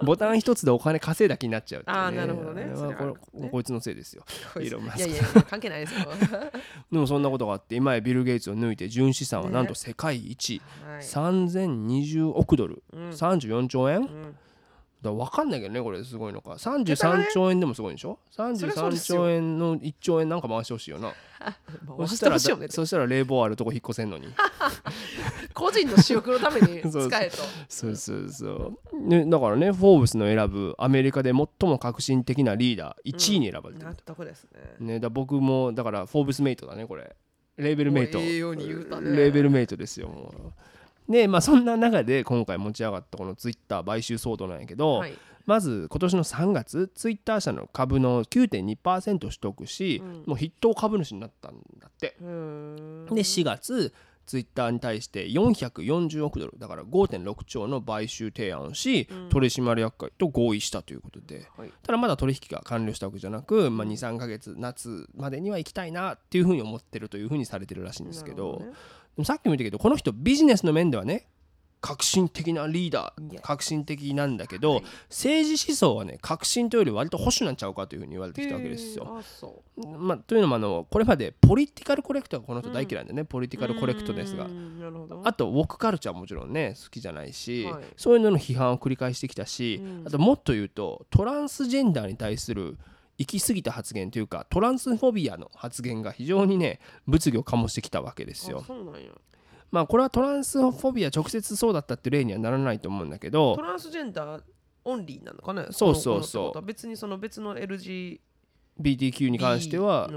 [0.04, 1.86] ボタン一つでお金稼いだ気になっちゃうね。
[1.88, 2.68] あーなるほどね。
[2.76, 4.24] これこいつのせいですよ。
[4.56, 6.08] あイーロンマスクいやいや関係ないですよ。
[6.92, 11.02] でもそんなことがあって今やビル・ゲイツを抜いて純資産はねなんと世界一、はい。
[11.02, 13.10] 3020億ドル、うん。
[13.10, 14.36] 34兆円、うん
[15.10, 16.52] ら分かんないけどねこれすごいのか。
[16.52, 18.20] だから33ね兆円でもすごいんでしょ？
[18.30, 19.18] そりゃそう33ですよ。
[19.20, 21.14] 兆円の1兆円なんか回してほしいよな。
[21.98, 24.28] まあそしたらそしたら冷房あるとこ引っ越せんのに。
[25.54, 27.38] 個人の私欲のために 使えと。
[27.68, 34.76] そうそうそう、ね、だからね「フォーブス」の選ぶアメリカで最も革新的なリーダー1位に選ばれてる、納得ですね。
[34.80, 37.16] ね、だ僕もだから「フォーブスメイト」だねこれ。
[37.58, 38.18] レーベルメイト。
[38.18, 40.54] レーベルメイトですよもう
[41.12, 45.14] でまあそんな中で今回持ち上がったこのツイッター買収騒動なんやけど、はい。
[45.46, 50.24] まず今年の3月ツイッター社の株の9.2%取得し、うん。
[50.28, 52.16] もう筆頭株主になったんだって。
[52.20, 53.94] で4月
[54.28, 59.30] ツイッターに対して440億ドルだから5.6兆の買収提案をし、うん。
[59.30, 61.48] 取締役会と合意したということで。
[61.58, 61.72] はい。
[61.82, 68.74] ただまだ取引が完了したわけじゃなく、まあ、23ヶ月夏までには行きたいなっていうふうに思ってるというふうにされてるらしいんですけどなるほね。
[68.76, 71.28] でもさっきも言ったけどこの人ビジネスの面ではね
[71.82, 74.84] 革新的なリーダー革新的なんだけど、はい。
[75.10, 79.20] 政治思想はね革新というより割と保守なんちゃうかというふうに言われてきたわけですよ。
[79.98, 84.46] まあ、というのもあのこれまでポリティカルコレクトがこの人大嫌いなんでね、ポリティカルコレクトですが
[85.24, 87.84] あとウォークカルチャーももちろんね好きじゃないし、はい。
[87.98, 90.08] そういうのの批判を繰り返してきたし、うん。
[90.08, 92.78] あともっと言うとトランスジェンダーに対する
[93.22, 98.62] 行き過ぎた発言というかトランスフォビアの発言が非常にね物議を醸してきたわけですよ。
[98.64, 98.66] あ。
[98.66, 99.12] そうなんや。
[99.72, 104.44] まあこれはトランスフォビア直接そうだったって例にはならないと思うんだけどトランスジェンダー
[104.84, 106.62] オンリーなのかねそうそうそう。
[106.64, 108.20] 別にその別の LG
[108.82, 110.10] BTQ に関しては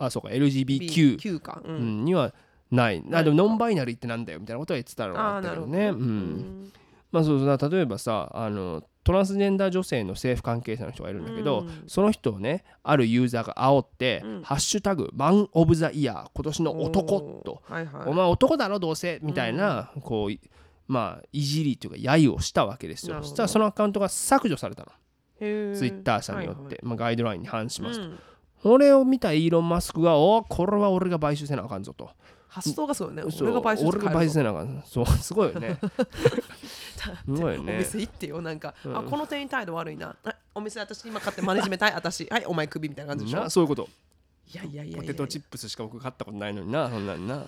[0.00, 2.02] あそうか LGBTQ、ううん。
[2.02, 2.32] ん、には
[2.70, 3.04] ない。
[3.12, 5.78] あでもノンバイナリーってなんだよみたいなことは言ってたのがあったけどね。
[5.78, 6.72] ねうん。
[7.12, 7.58] まあそうそう。
[7.58, 11.84] だ例えばさあのトランスジェンダー女性の政府関係者の人がいるんだけど、うん。
[11.86, 14.42] その人をねあるユーザーが煽って「うん。
[14.42, 18.06] ハッシュタグマン・オブ・ザ・イヤー今年の男」とはいはい。
[18.06, 20.38] お前男だろどうせみたいな、こうい
[20.86, 23.16] まあいじりというか揶揄をしたわけですよ。
[23.22, 24.92] そしたらそのアカウントが削除されたの。
[25.38, 26.78] ツイッター社によって、はいはい。
[26.82, 28.18] まあ、ガイドラインに反しますと、うん。
[28.62, 32.10] これを見たイーロン・マスクが「おこれは俺が買収せなあかんぞ」と
[32.48, 33.22] 発想がすごいね。
[33.40, 35.78] 俺が買収俺が買収せなあかんそうすごいよね。
[37.24, 37.78] すごいよおね。
[37.78, 43.88] 店行ってよなんか、うんあこの店員態度悪いなあお店私今買ってマネジメントはい私はいお前クビみたいな感じでしょなそういうこと
[44.52, 47.46] いやいやいやいやポテトチップスしか僕買ったことないのになそんなんな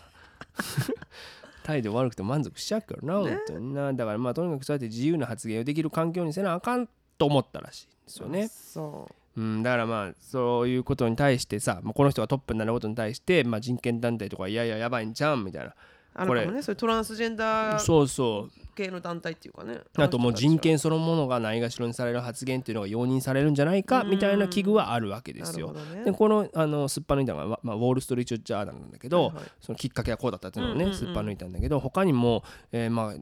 [1.63, 15.45] 態度悪くて満足しちゃうからな、本当になだからまあとにかくそうやって自由な発言をできる環境にせなあかんと思ったらしいんですよね、そううん、だからまあそういうことに対してさ、まあ、この人がトップになることに対して、まあ、人権団体とかいやいややばいんちゃん？
[15.45, 15.75] みたいな。
[16.15, 16.63] あるかもね。
[16.63, 18.61] そういうトランスジェンダーそうそう。
[18.75, 19.81] 系の団体っていうかね。
[19.97, 25.73] あともう人系権そのものがないがしろにされる発言っていうのが容認されるんじゃないかみたいな危惧はあるわけですよ。
[25.73, 26.05] ね。
[26.05, 29.45] でこのあのすっぱ抜いたのが、まあ、ウォール・ストリート・ジャーナルなんだけど、はいはい。
[29.61, 32.43] そのきっかけはこうだったっていうのをね、うんうんうんすっぱ抜いたんだけど他にも、
[32.73, 33.15] えーまあ、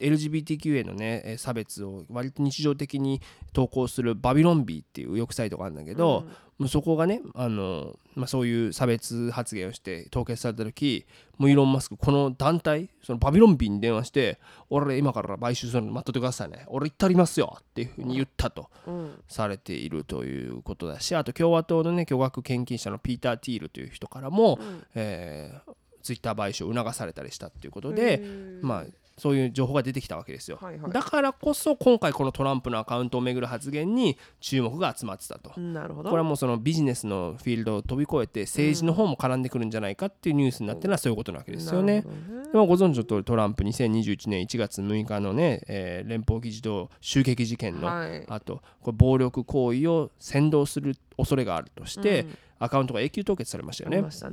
[0.00, 3.20] LGBTQ へのねえー差別を割と日常的に
[3.52, 6.24] 投稿するバビロンビーっていう右翼サイトがあるんだけど、
[6.58, 16.64] もうそこがねあの、まあ、そういう差別発言をして凍結された時もうイーロン・マスクこの団体そのバビロンビーに電話して俺今から買収するの待っとってくださいね。
[16.66, 18.68] 俺行ってありますよっていうふうに言ったと。
[18.86, 19.22] うん。
[19.28, 24.82] されているということだしあと共和党のね巨額献金者のピーター・ティールという人からも、うん。
[24.94, 28.84] えーツイッター買収を促されたりしたっていうことへでーまあ
[29.18, 30.92] そういう情報が出てきたわけですよ、はいはい。
[30.92, 35.58] だからこそ今回このトランプのアカウントをめぐる発言に注目が集まってたと。
[35.60, 36.10] なるほど。
[36.10, 41.96] これはもうそのビジネスのフィールドを飛び越えて政治の方も絡んでくるんじゃないかっていうニュースになってるのはそういうことなわけですよね。
[41.96, 42.02] な。
[42.02, 42.48] るほどね。
[42.52, 48.24] でもご存知の通りトランプ2021年1月6日のね、えー連邦議事堂襲撃事件のはい。
[48.28, 52.38] あとこれ暴力行為を扇動する恐れがあるとして、うん。
[52.60, 53.98] アカウントが永久凍結されましたよね。
[53.98, 54.30] あ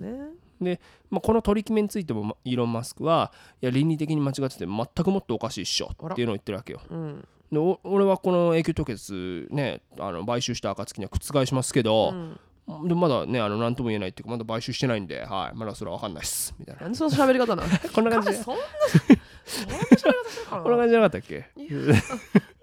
[0.61, 1.17] りま。
[1.17, 6.81] あ、この取り決めについてもまイーロン・マスクはいや倫理的に間違ってて全くもっとおかしいっしょっていうのを言ってるわけよ。
[6.89, 7.27] うん。
[7.51, 12.13] でお俺はこの永久凍結ねあの買収した暁には覆しますけど、
[12.87, 16.81] でまだねあの何とも言えないっていうかまだ買収してないんで、はい、まだそれは分かんないっすみたいな。
[16.81, 18.33] なんでその喋り方なの こんな感じで。
[18.35, 18.61] そんな
[19.45, 20.61] そんな喋り方するかな？
[20.63, 21.45] こんな感じじゃなかったっけ？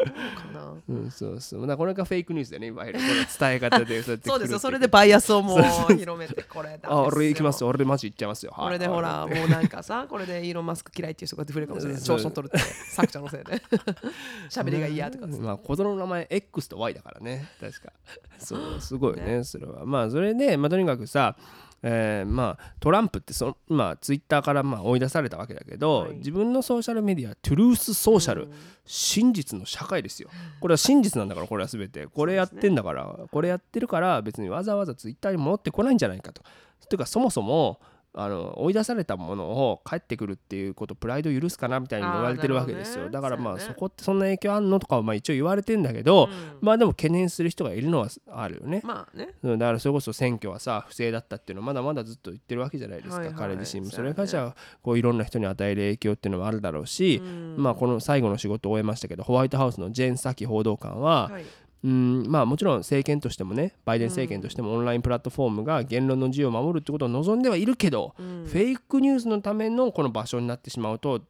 [0.04, 0.60] いやどうかな。
[0.62, 1.60] なうん、そうそう。
[1.62, 2.98] だからこれがフェイクニュースだよね、いわゆる。
[2.98, 3.14] この
[3.48, 4.58] 伝え方でそうやってそうですよ。
[4.58, 6.90] それでバイアスをもう広めてこれだ。
[6.90, 7.68] あ、俺行きますよ。
[7.68, 8.52] 俺マジ行っちゃいますよ。
[8.56, 11.74] これでほらもうなんかさこれでイーロン・マスク嫌いっていう人が増えるか。
[11.74, 12.66] もしれない調子に取るって。
[12.66, 13.62] 作者のせいで。
[14.50, 17.48] 喋りが嫌とかうんまあ子供の名前 X と Y だからね。
[17.60, 17.92] 確か。
[18.38, 19.44] そう すごいね。
[19.44, 19.84] それは。
[19.84, 21.36] まあそれでまあとにかくさ
[21.84, 26.14] えーまあトランプってそのまあツイッターからまあ追い出されたわけだけど、はい。
[26.16, 28.48] 自分のソーシャルメディアトゥルースソーシャル、
[28.84, 30.30] 真実の社会ですよ。
[30.60, 32.06] これは真実なんだからこれは全て。
[32.06, 36.42] これやってんだから、これやってるから別にわざわざツイッターに戻ってこないんじゃないかと。
[36.88, 37.80] というかそもそも
[38.14, 46.58] あの追い出されたものを帰ってくるっていうことプライドを許すかなみたいに言われてるわけですよ、あーなるだからまあそこってそんな影響あんのとかはまあ一応言われてんだけど、うん。
[46.60, 49.30] まあでも懸念する人がいるのはあるよね、まあね。
[49.42, 53.34] うんだからそれこそ選挙はさ不正だったっていうのはまだまだずっと言ってるわけじゃないですか、はいはい。
[53.36, 53.90] 彼自身も。
[53.90, 57.54] それがじゃあこういろんな人に与える影響っていうのもあるだろうし、うん。
[57.56, 61.44] まあこの最後の仕事を終えましたけどホワイトハウスのジェーン・サキ報道官は、はい
[61.84, 68.44] うんまあもちろん政権としてもねバイデン政権としてもオンラインプラットフォームが言論の自由を守るってことを望んではいるけど、うん。
[68.46, 71.22] フェイクニュースのためのこの場所になってしまうと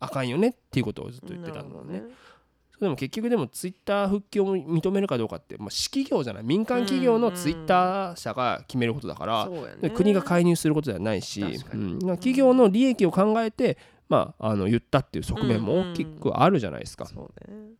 [0.00, 1.70] あかんよねっていうことをずっと言ってたん。
[1.70, 2.02] だよね
[2.80, 9.76] でも結局でもツイッター復帰を認めるかどうかって、まあ、私企業じゃない民間企業のツイッター社が決めることだから、そうやね。
[9.82, 11.98] で国が介入することではないし、うん。
[11.98, 13.76] 企業の利益を考えて、
[14.08, 17.04] まあ、あの言ったっていう側面も大きくあるじゃないですか。
[17.04, 17.70] そうね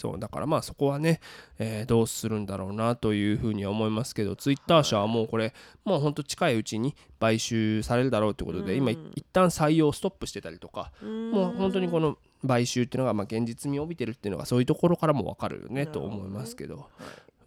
[0.00, 1.20] そうだからまあそこはね、
[1.58, 8.78] えーどうするんだろうなというふうには思いますけどツイッター社はもうこれもうほんと近いうちに買収されるだろうということで、うん。
[8.78, 16.88] 今い一旦採用をストップしてたりとか、もう本当にこのの買収っていうのがまあ現実味を帯びてるっていうのがそういうところからも分かるよねと思いますけど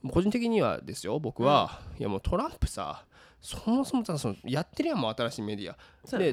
[0.10, 3.06] 個人的にはですよ僕は、いやもうトランプさ
[3.42, 5.78] そもそもさそのやってるやんもう新しいメディア、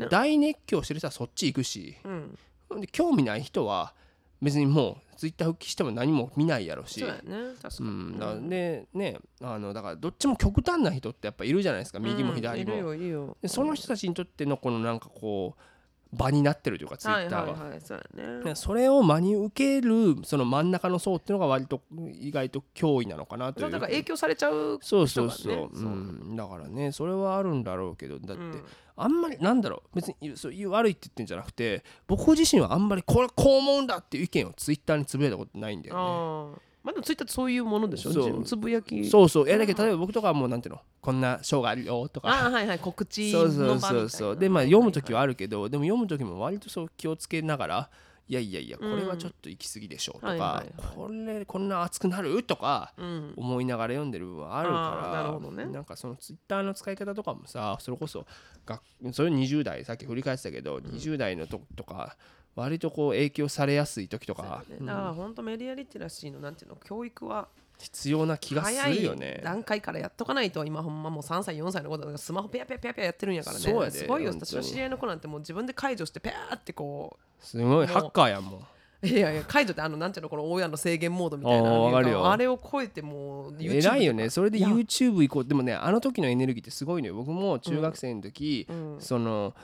[0.01, 0.09] ね。
[0.09, 2.81] 大熱狂してる人はそっち行くしうん。
[2.81, 3.95] で興味ない人は
[4.41, 6.99] 別にもうツイッター復帰しても何も見ないやろし。
[6.99, 7.53] そうやね。
[7.61, 7.91] 確かに。
[7.91, 11.99] うん、だでねあのだからどっちも極端な人ってやっぱいるじゃないですか。
[11.99, 13.37] 右も左も、うんいるよいるよ。
[13.43, 15.63] でその人たちにとってのこのなんかこう
[16.13, 18.03] 場になってるというかツイッターは,、はいはいはいそね。
[18.45, 21.81] でそれを真に受けるその真ん中の層っていうのが割と
[22.21, 23.71] 意外と脅威なのかなという。
[23.71, 25.79] から影響されちゃうそうそうそう,、う。
[25.89, 28.65] ん、だからねそれはあるんだろうけどだって、うん。
[28.97, 36.61] あんまりなんだろう別にそういう悪いって言ってんじゃなくて僕自身はあんまりこれこう思うんだっていう意見をツイッターにつぶやいたことないんだよね。
[36.83, 38.13] まあでもツイッターってそういうものでしょ？
[38.13, 38.45] そう。
[38.45, 39.09] つぶやき。
[39.09, 39.47] そうそう。
[39.47, 40.81] いやだけど例えば僕とかはもうなんていうの？
[41.01, 42.29] こんな賞があるよとか。
[42.29, 43.99] ああはいはい告知そうそうの場みたいな。
[44.01, 47.91] そうそうでまあ読む時はあるけどでも読む時も割とそう気をつけながら
[48.29, 50.65] いやいやいやこれはちょっと行き過ぎでしょとか、
[50.95, 52.43] これこんな熱くなる？
[52.45, 53.35] とかうん。
[53.37, 55.67] 思いながら読んでる部分はあるからなるほどね。
[55.67, 58.25] なんかそのツイッターの使い方とかもさそれこそ
[58.65, 58.81] が
[59.13, 62.17] それ20代さっき振り返ってたけど、20代の時とか
[62.61, 64.77] 割とこう影響されやすい時とか、ね。
[64.87, 67.49] だから本当メディアリテラシーのなんていうの教育は。
[67.81, 69.41] 必要な気がするよね。
[69.43, 73.63] 段階からやっとかないと今ほんまもう3歳4歳の子だからスマホペアペアペアペアやってるんやからね。
[73.63, 74.33] そうやですごいよ。
[74.33, 77.87] 私の知り合いの子なんてもう自分で解除してペアってこすごい。
[77.87, 78.61] ハッカーやんもう。
[78.61, 84.29] ういやいや解除ってあのなんていうのこの親の制限モードみたいなのあれを超えてもう偉いよね。
[84.29, 85.45] それで YouTube 行こう。
[85.47, 87.15] でもねあの時のエネルギーってすごいのよ。
[87.15, 88.67] 僕も中学生の時、
[88.99, 89.55] その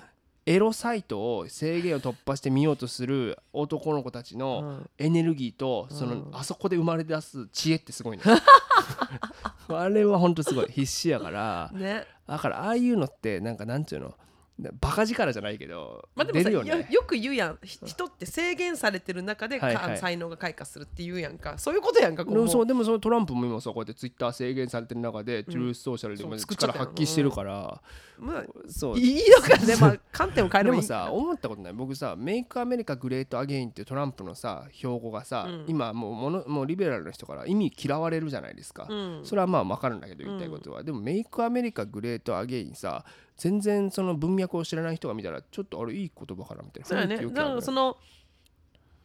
[0.46, 8.22] エロサイトを制限を突破してみようとする男の子たちのエネルギーとそのあそこで生まれ出す知恵ってすごいね。
[9.68, 10.66] あれはほんとすごい。
[10.70, 11.70] 必死やから。
[11.74, 12.06] ね。
[12.28, 14.14] だからああいうのってなんかなんていうの？
[14.59, 16.88] バカ力じゃないけど、まあでもさよ出るよね。
[16.90, 17.59] よく言うやん。
[17.62, 21.59] ひ人って制限されてる中でか、はいはい才能が開花するっていうやんか。
[21.59, 27.83] そういうことやんかこでもそうでもそのトランプも今さこうやってツイッター制限されてる中で、トゥルースソーシャルで今そう作っちゃったよ力発揮してるから、
[28.19, 28.99] まあそう。
[28.99, 31.73] いいのかね まあ観点を変えればいいでもさ思ったことない。
[31.75, 39.21] 僕さ「Make America Great Again」ってトランプのさ標語がさ、今もうものもうリベラルの人から忌み嫌われるじゃないですか、うん。
[39.23, 46.88] それはまあ分かるんだけど言いたいことは、でも「Make America Great Again さ」全然その文脈を知らない人が見たらちょっとあれいい言葉かなみたいな。
[46.88, 47.16] そうやね。
[47.16, 47.96] だからその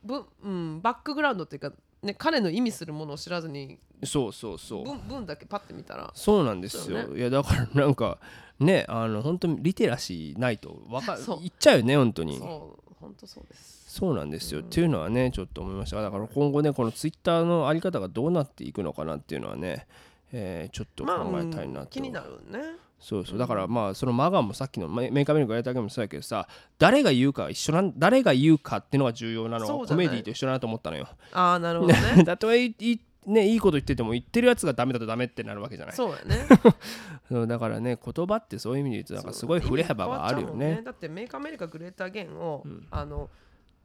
[0.03, 4.83] ぶ、うん、バックグラウンドっていうか、ね、彼の意味するものを知らずにそうそうそう。
[4.83, 6.11] 文文だけパッて見たら。
[6.15, 8.17] そうなんですよ、そういやだからなんか
[8.59, 12.37] ねあの本当にリテラシーないとわか 言っちゃうよね本当に。
[12.37, 13.81] そう本当そうです。
[13.91, 16.01] そうなんですよ、っていうのはねちょっと思いました。
[16.01, 19.85] だから今後ねこのツイッターのあり方がどうなっていくのかなっていうのはね、
[20.31, 22.59] えーちょっと考まあ、えたいなと、うん気になるね
[23.01, 23.37] そうそう。
[23.37, 26.47] だからまあそのマガンもさっきのメメイクアメリカやったけもそうやけどさ
[26.77, 31.07] 誰が言うかは一緒なん誰が言うかっていうのが重要なのそうじゃないコメディと一緒だなと思ったのよ。
[31.33, 32.23] ああなるほどね。
[32.23, 35.95] たとえいいね、いいこと言ってても言ってるやつがダメだとダメってなるわけじゃない。
[35.95, 36.47] そうやね。
[37.29, 40.81] そうだからね言葉ってそういう意味で言うとなんかすごい振れ幅があるよ意味変わっちゃうもんね。
[40.83, 43.29] だってメイクアメリカグレーターゲンを、あの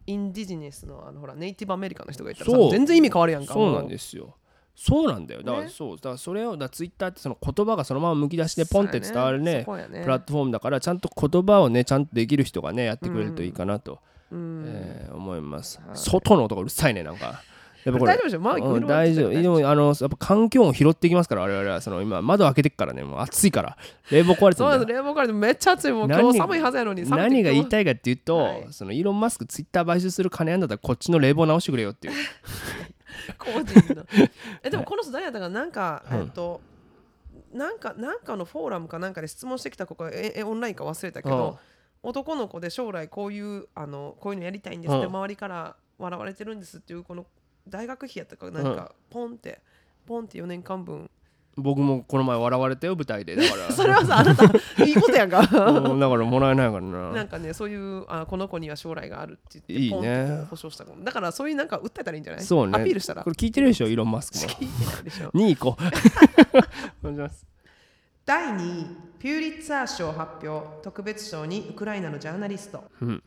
[0.07, 4.37] インディジネスのあのほらネイティブアメリカの人がいたら全然意味変わるやんかそうなんですすよ
[4.79, 5.43] そうなんだよ。
[5.43, 5.71] だからね。
[5.71, 5.97] そう。
[5.97, 9.65] だからそれをだツイッターってその言葉がそのままむき出しでポンって伝わるね。
[9.65, 9.65] ね。
[9.65, 9.71] プ
[10.09, 14.01] ラットフォームだからちゃんと言葉をねちゃんとできる人がねやってくれるといいかなと、
[14.31, 14.65] うん。
[14.67, 15.97] えー思います、はい。
[15.97, 17.43] 外の音がうるさいねなんか。
[17.87, 18.41] やっぱこれ大丈夫でしょ？
[18.41, 19.31] まあうん大丈夫。
[19.31, 21.81] でもあのやっぱ環境音拾っていきますから我々は。
[21.81, 23.77] その今窓開けてっからねもう暑いから。
[24.11, 24.63] 冷房壊れて
[24.93, 28.67] る冷房からめっちゃ暑いもう何今日寒いはずやのに何が言いいたいかっていうと、はい。
[28.73, 32.15] そのイーロン・マスクツイッター買収する金あんだったらこっちの冷房直してくれよっていう
[33.39, 34.05] 個人の。
[34.63, 35.61] えでもこの人誰やったかな？
[35.61, 36.19] なんか、うん。
[36.21, 36.61] えっと
[37.53, 41.59] なんかなんかのフォーラムかなんかで質問してきた子がええオンラインか忘れたけど、
[42.03, 45.13] 男の子で将来こういうあのこういうのやりたいんですってうん。
[45.15, 47.27] 周りから笑われてるんですっていうこの
[47.69, 49.61] 大学費やったかなんかポンって
[50.07, 51.11] ポンって4年間分
[51.57, 53.35] 僕もこの前笑われたよ舞台で。
[53.35, 53.71] だから。
[53.73, 54.45] それはさあなた
[54.85, 55.41] いいことやんか。
[55.41, 55.43] う
[55.97, 57.13] んだからもらえないからな。
[57.13, 60.25] なんかねそういうあこの子には将来があるって言いいね。
[60.25, 60.95] ってポンっ保証した子。
[61.03, 62.45] だからそういうなんか訴えたらいいんじゃない？
[62.45, 62.79] そうね。
[62.79, 63.23] アピールしたら。
[63.25, 64.45] これ聞いてるでしょイーロン・マスクも。
[64.55, 65.31] 聞いてないでしょ。
[65.31, 65.79] 2位行こ。
[67.03, 67.47] うお願いします。
[68.27, 68.87] 第2位
[69.19, 70.67] ピューリッツァー賞発表。
[70.83, 73.23] 特別賞にウクライナのジャーナリスト、うん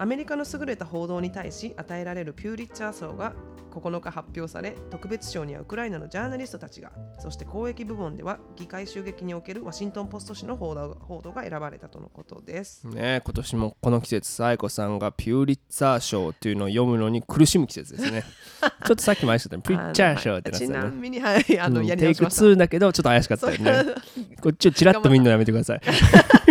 [0.00, 3.34] アメリカの優れた報道に対し与えられるピューリッツァー賞が
[3.70, 12.86] 9日発表され特別賞にはウクライナのジャーナリストたちがそして公益部門では議会襲撃におけるワシントン・ポスト紙の報道報道が選ばれたとのことです。
[12.86, 18.24] ね今年もこの季節サイコさんがピューリッツァー賞っていうのを読むのに苦しむ季節ですね。
[18.86, 22.44] ちょっとさっきも愛してたねピューリッツァー賞ってなってちなみに、はい、あの、うんやりテイク直しました。
[22.44, 23.94] 2だけどちょっと怪しかったよね。
[24.40, 25.80] こっちをチラッと見るのやめてください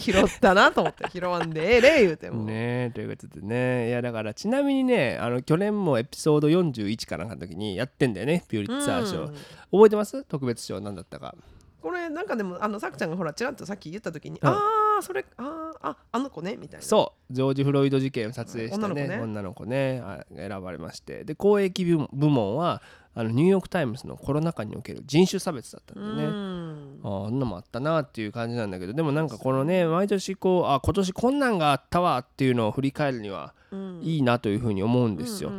[0.00, 2.44] 拾ったなと思って、拾わんでええれ言うても。
[2.44, 3.88] ねということでね。
[3.88, 9.34] いやだからちなみにねあの去年もエピソード41かなんかの時にやってんだよねピューリッツァー賞、うん。
[9.70, 10.24] 覚えてます？
[10.24, 11.34] 特別賞何だったか。
[11.82, 14.48] これなんかでもあのさくちゃんがほらちらっとさっき言った時に、うん。
[14.48, 14.58] あ
[14.98, 16.86] あそれあーああの子ねみたいな。
[16.86, 17.32] そう。
[17.32, 20.02] ジョージ・フロイド事件を撮影したね女女の子ね。
[20.04, 21.24] あ選ばれまして。
[21.24, 22.82] で公益部部門は
[23.20, 27.00] あのニューヨーク・タイムズのコロナ禍における人種差別だったんでね、うん。
[27.04, 34.00] あんなのもあったなっていう感じなんだけどでもなんかこのね毎年こうあ今年こんなんがあったわっていうのを振り返るにはうん。
[34.02, 35.52] いいなというふうに思うんですよ。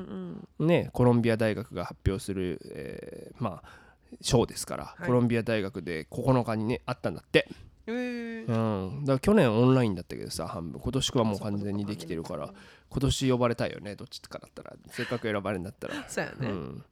[0.60, 3.82] ねコロンビア大学が発表する、えーまあ
[4.20, 5.06] 賞ですから、はい。
[5.06, 7.48] コロンビア大学で9日にねあったんだって、
[7.88, 10.82] うん、だから去年オンラインだったけどさ半分。
[10.82, 12.50] 今年はもう完全にできてるから
[12.90, 14.74] 今年呼ばれたいよねどっちかだったら。
[14.90, 15.94] せっかく選ばれるんだったら。
[16.10, 16.84] そうやね、うん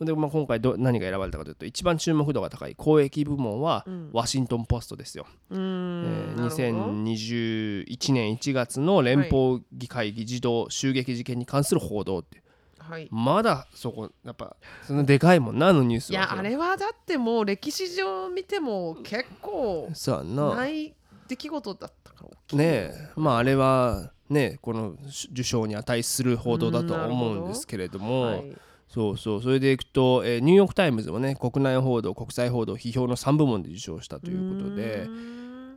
[0.00, 4.10] でまあ、今回ど何が選ばれたかというと一番注目度が高い公益部門はうん。
[4.12, 5.26] ワシントン・ポストですよ。
[5.50, 6.92] うんえーなるほど。
[6.92, 12.42] 2021年1月の連邦議会議事堂襲撃事件に関する報道って
[12.78, 13.08] はい。
[13.10, 19.88] まだそこやっぱそのでかいもんなあのニュースはいやあれはだってもう歴史上見ても結構
[20.24, 20.54] な。
[20.54, 20.94] ない
[21.26, 22.92] 出来事だったからねえ。
[23.16, 24.94] まああれはねこの
[25.32, 28.56] 受賞に値する報道だとは思うんですけれども、はい
[28.88, 29.42] そうそう。
[29.42, 35.06] それでいくと、えーニューヨーク・タイムズもね国内報道国際報道批評の3部門で受賞したということで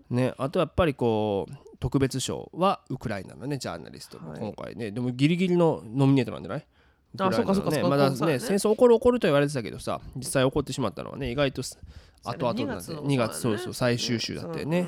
[0.10, 4.40] ね、あとやっぱりこう特別賞はウクライナのねジャーナリストもはい。
[4.40, 6.66] 今回ね、でもギリギリのノミネートなんじゃない？
[7.20, 8.40] あウクライナのそうかそうかそうかまだねね。
[8.40, 11.62] 戦争起こる起こると言われてたけどさ実際起こってしまったのはね意外と
[12.24, 14.86] 後々なんでの2月そうそう最終週だったよね、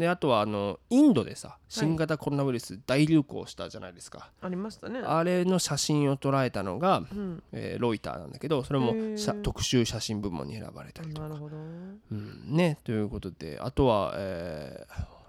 [0.00, 5.00] であとはあのインドでさ新型コロナウイルス大流行したじゃないですか、ありましたね。
[5.00, 7.42] あれの写真を捉えたのが、うん。
[7.52, 8.94] えーロイターなんだけどそれも
[9.42, 11.56] 特集写真部門に選ばれたりとかなるほど。
[11.56, 15.20] うん、ねということであとは、えー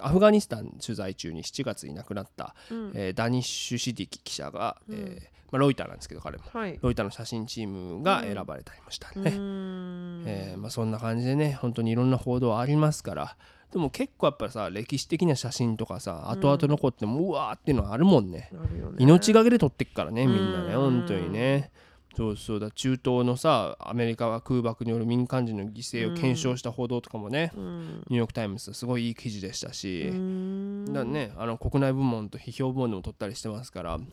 [0.00, 2.92] アフガニスタン取材中に7月に亡くなった、うん。
[2.94, 4.94] えーダニッシュ・シディキ記者が、うん。
[4.94, 6.44] えーまあ、ロイターなんですけど彼も。
[6.52, 6.78] はい。
[6.82, 10.24] ロイターの写真チームが選ばれたりましたうね、ーん。
[10.26, 13.36] えーまあ、そんな感じでね本当にいろんな報道ありますから
[13.72, 18.58] でも結構やっぱさ歴史的な写真とかさ後々残ってもうわーっていうのはあるもんね、ね。
[18.98, 21.70] 命がけで撮ってっからねみんなねうん本当にね。
[22.16, 22.72] そうそうだ。
[22.72, 27.78] 中東のさアメリカは空爆による民間人の犠牲を検証した報道とかもね、うん。
[27.78, 30.92] ニューヨーク・タイムズすごいいい記事でしたし、うーん。
[30.92, 33.96] だねあの国内部門と批評部門でも取ったりしてますから。
[33.96, 34.04] だか。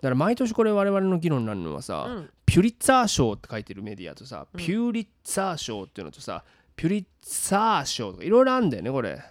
[0.00, 2.30] から毎年これ我々の議論になるのはさ、うん。
[2.44, 4.60] ピュリッツァー賞って書いてるメディアとさ、うん。
[4.60, 6.42] ピュリッツァー賞っていうのとさ
[6.76, 9.22] ピュリッツァー賞とかいろいろあるんだよねこれ。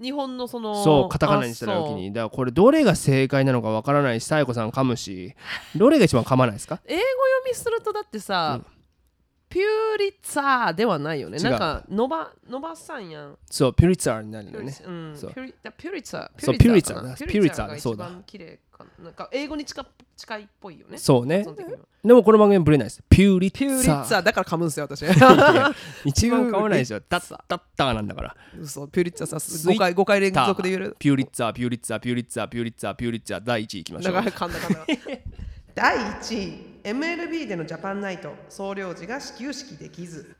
[0.00, 2.12] 日本のそのそうカタカナにした時に。
[2.12, 5.34] だからこれどれが正解なのかわからないしサイコさん噛むし
[5.76, 6.80] どれが一番噛まないですか？
[6.86, 7.08] 英語読
[7.46, 8.81] みするとだってさ、うん
[9.52, 11.36] ピューリッツァーではないよね。
[11.36, 11.44] 違う。
[11.50, 13.36] なんか伸ば伸ばさんやん。
[13.50, 14.74] そうピュリッツァーになるよね。
[14.80, 15.14] リうん。
[15.14, 15.34] そう。
[15.34, 17.16] ピュリだピュリッツァーそうピュリッツァーピュリッツァーかな。
[17.16, 18.06] ピュリッツァーがそうだ。
[18.06, 19.04] 一番綺麗かな。
[19.04, 19.86] なんか英語に近っ
[20.16, 20.96] 近いっぽいよね。
[20.96, 21.38] そうね。
[21.38, 23.02] 発音的にはでもこの番組ブレないです。
[23.10, 25.04] ピューリッツァピューリッツァーだから噛むんすよ私。
[26.06, 27.92] 一番噛まないでしょタッタッター。
[27.92, 28.36] なんだから。
[28.58, 30.96] 嘘ピューリッツァーさスイッ5回5回連続で言える？
[30.98, 34.14] ピューリッツァーピューリッツァーピューリッツァーピューリッツァーピューリッツァー第1位いきましょう。
[34.14, 35.22] だから噛んだ噛んだ。
[35.74, 40.34] 第1位 MLB でのジャパンナイト総領事が始球式できず。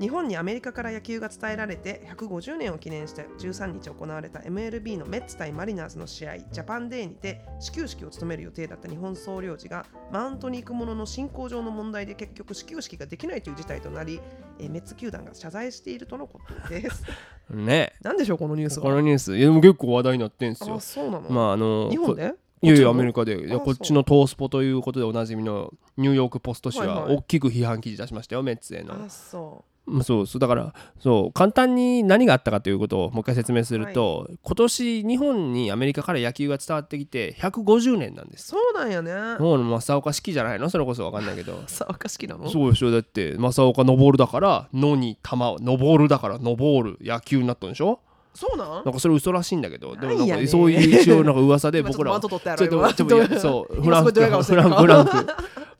[0.00, 14.18] 日本にアメリカから野球が伝えられて150年を記念して13日行われた MLB のメッツ対マリナーズの試合ジャパンデーにて始球式を務める予定だった日本総領事がマウントに行くものの進行上の問題で結局始球式ができないという事態となり
[14.58, 17.04] えーメッツ球団が謝罪しているとのことです。
[17.52, 17.92] ね。
[18.00, 18.84] なんでしょうこのニュースは。
[18.84, 19.36] このニュース。
[19.36, 20.76] いやでも結構話題になってんすよ。
[20.76, 22.34] あそうなの、まああのこ日本で？
[22.62, 23.46] いやいやアメリカで。
[23.46, 27.16] いやあこっちのトースポということでおなじみのニューヨーク・ポスト紙ははいはい。
[27.16, 28.94] 大きく批判記事出しましたよメッツへの。
[28.94, 38.48] あそまあそうそうだからそう簡単に何があったかということをもう一回説明すると、今年日本にアメリカから野球が伝わってきて150年なんです。
[38.48, 39.12] そうなんやね。
[39.38, 40.70] もう正岡式じゃないの？
[40.70, 41.62] それこそ分かんないけど。
[41.68, 42.90] さあか好きなのそうでしょ。
[42.90, 48.00] だって正岡昇るだから「の」に「玉」を「昇る」だから「昇る」野球になったんでしょ？
[48.36, 48.84] そうなん？
[48.84, 54.38] なんかそれ嘘らしいんだけどでもなんかそういう一応なんか噂で 今僕らはちょっと そうフランフラる。
[54.38, 55.26] ンフランク。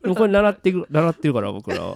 [0.03, 1.95] でもこれ習ってる習ってるから僕ら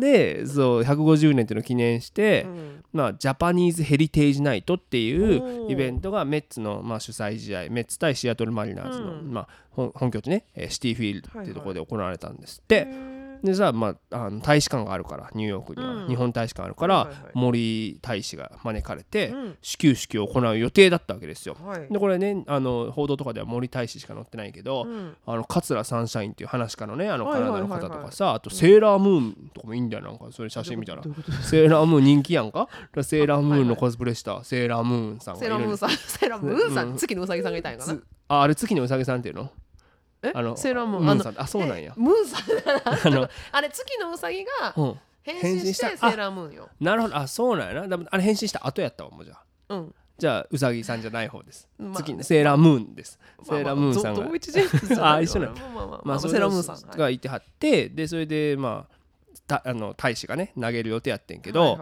[0.00, 2.84] でそう150年っていうのを記念して、うん。
[2.92, 9.32] まあ、ジャパニーズ・ヘリテージ・ナイトっていうイベントがメッツの、まあ、主催試合メッツ対シアトル・マリナーズの、うん。
[9.32, 16.08] まあ、本本拠地ねえーシティフィールドっていうところで行われたんですって、へーでさ、まあ、あの大使館があるからニューヨークには、うん。
[16.08, 17.30] 日本大使館あるから、はいはいはい。
[17.34, 19.56] 森大使が招かれて、うん。
[19.60, 21.54] 始球式を行う予定だったわけですよ。
[21.62, 21.86] はい。
[21.92, 25.14] でこれねあの報道とかでは森大使しか載ってないけど、うん。
[25.26, 27.70] あの桂サンシャインっていう話家のねあのカはいはいはいはい。
[27.70, 31.02] ナダの方とかさあとセーラームーンとかもいいんだよなんかそれ写真見たら。
[31.42, 32.68] セーラームーン人気やんか？
[33.02, 36.92] セーラームーンのコスプレしたセーラームーンさんがいるセーラームーンさんセーラームーンさうん。
[36.94, 37.94] ん月のうさぎさんがいたんやかな。
[37.94, 39.42] つああれ月のうさぎさんっていうの？
[39.42, 39.63] え
[40.34, 41.20] あのセーラームーン。
[41.20, 41.34] さん。
[41.40, 41.92] あそうなんや。
[41.96, 46.68] ムーンさんあの、 あれ月のうさぎがうん、変変身してセーラームーンよ。
[46.80, 47.16] なるほど。
[47.16, 47.98] あそうなんやな。
[48.10, 49.74] あれ変身した後やったわもうじゃあ。
[49.74, 49.94] うん。
[50.16, 52.02] じゃあうさぎさんじゃない方です、まあ。
[52.02, 54.20] 月セーラームーンです、セーラームーンさんが。
[54.20, 56.00] まあまああ一緒なのまあまあまあまあ。
[56.04, 57.10] まあ、セーラームーンさんが。
[57.10, 58.94] いて はってでそれでまあ
[59.46, 61.78] たあの大使がね投げる予定やってんけど、はいはい。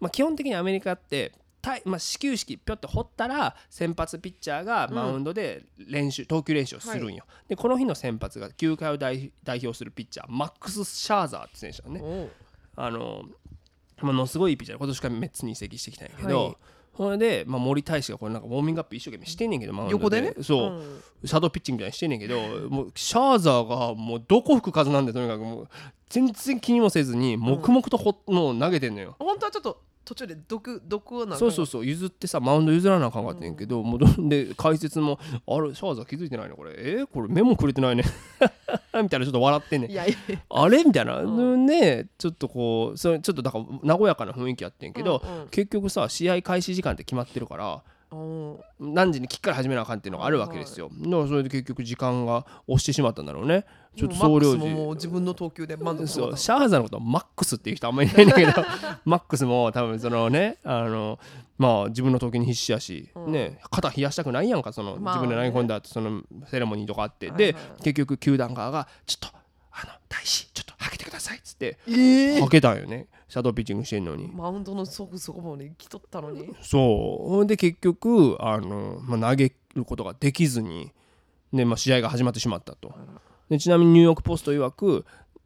[0.00, 1.32] まあ、基本的にアメリカって
[1.66, 12.30] たまあ、始球式ぴょって掘ったら先発ピッチャーがマウンドで練習、投球練習をするんよ、でこの日の先発が球界を代代表するピッチャーマックス・シャーザーって選手だね。
[12.76, 13.24] あの
[14.00, 16.56] ものすごいいいピッチャーで今年からメッツに移籍してきたんやけど、はい。
[16.96, 20.34] それで、まあ、森大使がこれなんかウォーミングアップ一生懸命してんねんけどマウンド横でね。
[20.42, 20.70] そう、
[21.24, 21.28] ん。
[21.28, 22.38] シャドーピッチングみたいにしてんねんけど
[22.70, 25.68] もうシャーザーがもうどこ吹く風なんでとにかくもう
[26.08, 29.16] 全然気にもせずに黙々とほ、もう投げてんのよ。
[29.18, 31.84] 本当はちょっと途中で毒毒をなそうそうそう。
[31.84, 36.74] 譲ってさマウンド譲らなあかんかったんやけど、もうどんで解説も「あれシャーザー気づいてないのこれ。
[36.76, 38.04] えーこれメモくれてないね」
[39.02, 39.90] みたいなちょっと笑ってんねん。
[40.48, 41.66] あれみたいな、うん。
[41.66, 45.48] ねちょっとこうそれちょっとだから和やかな雰囲気やってんけど、うんうん。
[45.48, 47.80] 結局さ試合開始時間って決まってるからうん
[48.78, 53.64] 何時にきっから始めなあかんっていうのがあるわけですよ、だからそれで結局時間が押してしまったんだろうね。
[53.96, 58.52] ちょっと総領事も自分の投球で満足シャーザーのことはマックスっていう人あんまりいないんだけど
[59.06, 61.18] マックスも多分そのねあの
[61.56, 63.32] まあ自分の投球に必死やし、うん。
[63.32, 67.52] ね肩冷やしたくないやんかその、まあ自分で投げ込んだ後そのセレモニーとかあって、はいはい。
[67.54, 69.36] で結局球団側がちょっと
[69.72, 74.30] あの大使ちょっとはけてくださいっつってええはけたんよねシャドーピッチングしてんのに。
[74.32, 76.54] マウンドのそこそこまで来とったのに。
[76.62, 77.28] そう。
[77.28, 80.92] ほんで結局あの、まあ、投げることができずに、
[81.52, 82.94] でまあ、試合が始まってしまったと。
[83.48, 85.04] でちなみにニューヨーク・ポスト曰く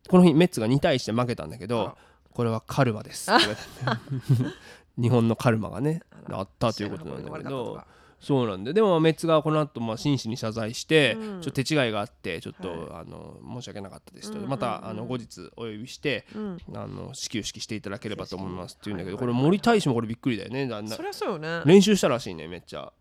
[0.08, 1.96] この日メッツが2対1で負けたんだけあどら。
[2.32, 3.30] これはカルマです
[4.96, 7.80] 日本のカルマがねあったということなんだけど
[8.20, 8.72] そうなんで。
[8.72, 11.40] でもメッツがこの後まあ真摯に謝罪して、うん。
[11.40, 14.50] ちょっと手違いがあってちょっと、はあの申し訳なかったですと、うんうんうん。
[14.50, 16.58] またあの後日お呼びして、たうん。
[16.74, 20.68] あの始球式していただければと思いますって言うんだけど、これ森大使もこれびっくりだよね。
[20.68, 21.62] だんだんそりゃそうよね。
[21.64, 22.92] 練習したらしいねめっちゃ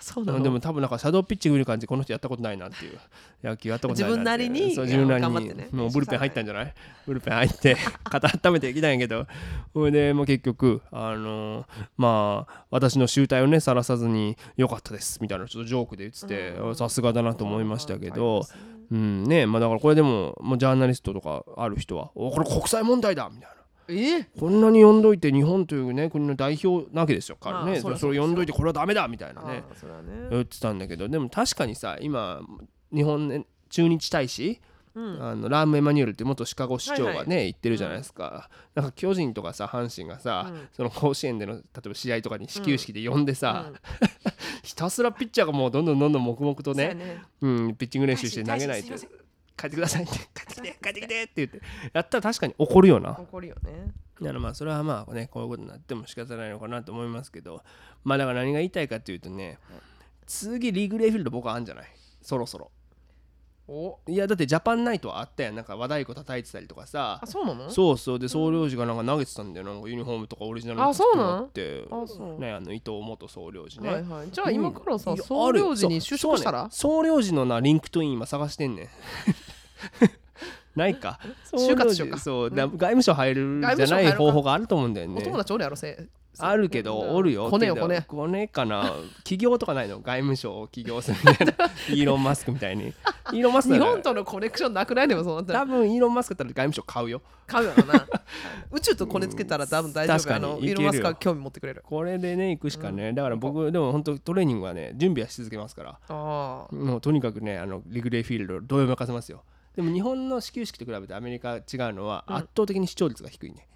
[0.00, 0.42] そうなの？
[0.42, 2.98] でも多分なんかシャドーピッチング見る感じこの人やったことないなっていう。
[3.42, 5.68] 野球やったことないな自分なりに自分なり頑張ってね。
[5.72, 6.74] にもうブルペン入ったんじゃない？
[7.06, 9.26] ブルペン入って 肩温めてきたんやけど。
[9.72, 11.66] それでもう結局あのー
[11.96, 16.76] まあ私の集体をねさらさずに良かったですみたいなちょっとジョークで言っててうん。
[16.76, 18.42] さすがだなと思いましたけうんど
[18.90, 23.55] うんねまあだからこれでももうジャーナリストとかある人はおこれ国際問題だみたいな
[23.88, 24.18] え？
[24.20, 27.80] えこんなに呼んどいて日本というね国の代表なわけですよ彼ね。
[27.82, 29.64] まあそれを呼んどいてこれはダメだみたいなね。
[30.30, 32.40] 言ってたんだけどでも確かにさ今
[32.92, 34.60] 日本、ね、駐日大使
[34.96, 35.22] うん。
[35.22, 37.26] あのラーム・エマニュエルって元シカゴ市長がね、はいはい。
[37.44, 40.68] 言ってるじゃないですか、なんか巨人とかさ阪神がさ、うん。
[40.72, 43.76] その甲子園での例えば試合とかに始球式で呼んでさ、うん。
[44.64, 47.22] ひたすらピッチャーがもうどんどんどんどん黙々とねそうやね。
[47.42, 48.94] うん、ピッチング練習して投げないと
[49.56, 50.78] 帰ってください って帰ってきて。
[50.82, 51.60] 帰ってきてって言って。
[51.92, 53.18] やったら確かに怒るよな。
[53.18, 53.92] 怒るよね。
[54.20, 57.62] だからまあそれはまあねこういうことになっても仕方ないのかなと思いますけど。
[58.04, 59.58] まあだから何が言いたいかっていうとね
[60.26, 61.86] 次リグレーフィールド僕はあるんじゃない？
[62.22, 62.70] そろそろ。
[63.68, 63.98] お。
[64.06, 65.54] いやだってジャパンナイトはあったやん。
[65.56, 67.18] なんか和太鼓叩いてたりとかさ。
[67.22, 67.68] あそうなの？
[67.70, 68.18] そうそう。
[68.18, 69.72] で総領事がなんか投げてたんだよな。
[69.72, 71.84] んかユニフォームとかオリジナルあそうなんって。
[71.90, 72.40] あそう。
[72.40, 74.28] ねあの伊藤元総領事ね、はいはい。
[74.30, 76.68] じゃあ今からさいや総領事に就職したら？
[76.70, 78.88] 総領事のなリンクトイン今探してんねん
[80.76, 81.18] ないか。
[81.52, 82.18] 就活しようか。
[82.18, 85.14] そうだ外務省入るじゃない方法があると思うんだよね。
[85.18, 86.06] お友達おるやろせ。
[86.38, 87.48] あるけどおるよ。
[87.48, 88.92] 骨よ骨骨かな。
[89.24, 90.00] 企業とかないの？
[90.00, 91.54] 外務省を起業するみたいな。
[91.88, 92.88] イーロン・マスクみたいに。
[93.32, 97.22] イーロン・マスク日本とのコネクションなくないでもそうなったら多分イーロン・マスクだったら外務省買うよ。
[97.46, 98.06] 買うやろな。
[98.70, 100.44] 宇宙とコネつけたら多分大丈夫確かに。
[100.44, 101.82] あのイーロンマスクは興味持ってくれる。
[101.86, 105.98] これでね行くしかね、だから僕でも本当トレーニングはね準備はし続けますから。
[106.10, 109.42] もうとにかくねあのリグレーフィールドどういう任せますよ
[109.76, 111.62] でも日本の始球式と比べてアメリカ違う
[111.92, 112.36] のはうん。
[112.36, 113.68] 圧倒的に視聴率が低いね、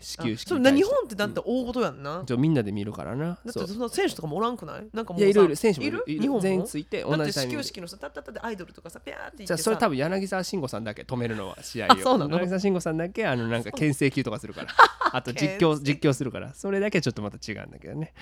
[0.00, 3.26] 始球式それな日本ってだって大事やんなちょみんなで見るからな。
[3.26, 4.86] だってその選手とかもおらんくない？
[4.92, 6.04] なんかもさいうやいろいろ選手もいる。
[6.06, 6.40] 日本も？
[6.40, 9.46] 全員ついて同じ始球式の人たったったでアイドルとかさピャーって言ってさ。
[9.46, 12.36] じゃあそれ多分柳沢慎吾さんだけ止めるのは試合 あそうなの？
[12.38, 14.68] 柳沢慎吾さんだけあのなんか牽制球とかするから。
[15.12, 16.52] あと実況 実況するから。
[16.54, 18.12] それだけちょっとまた違うんだけどね。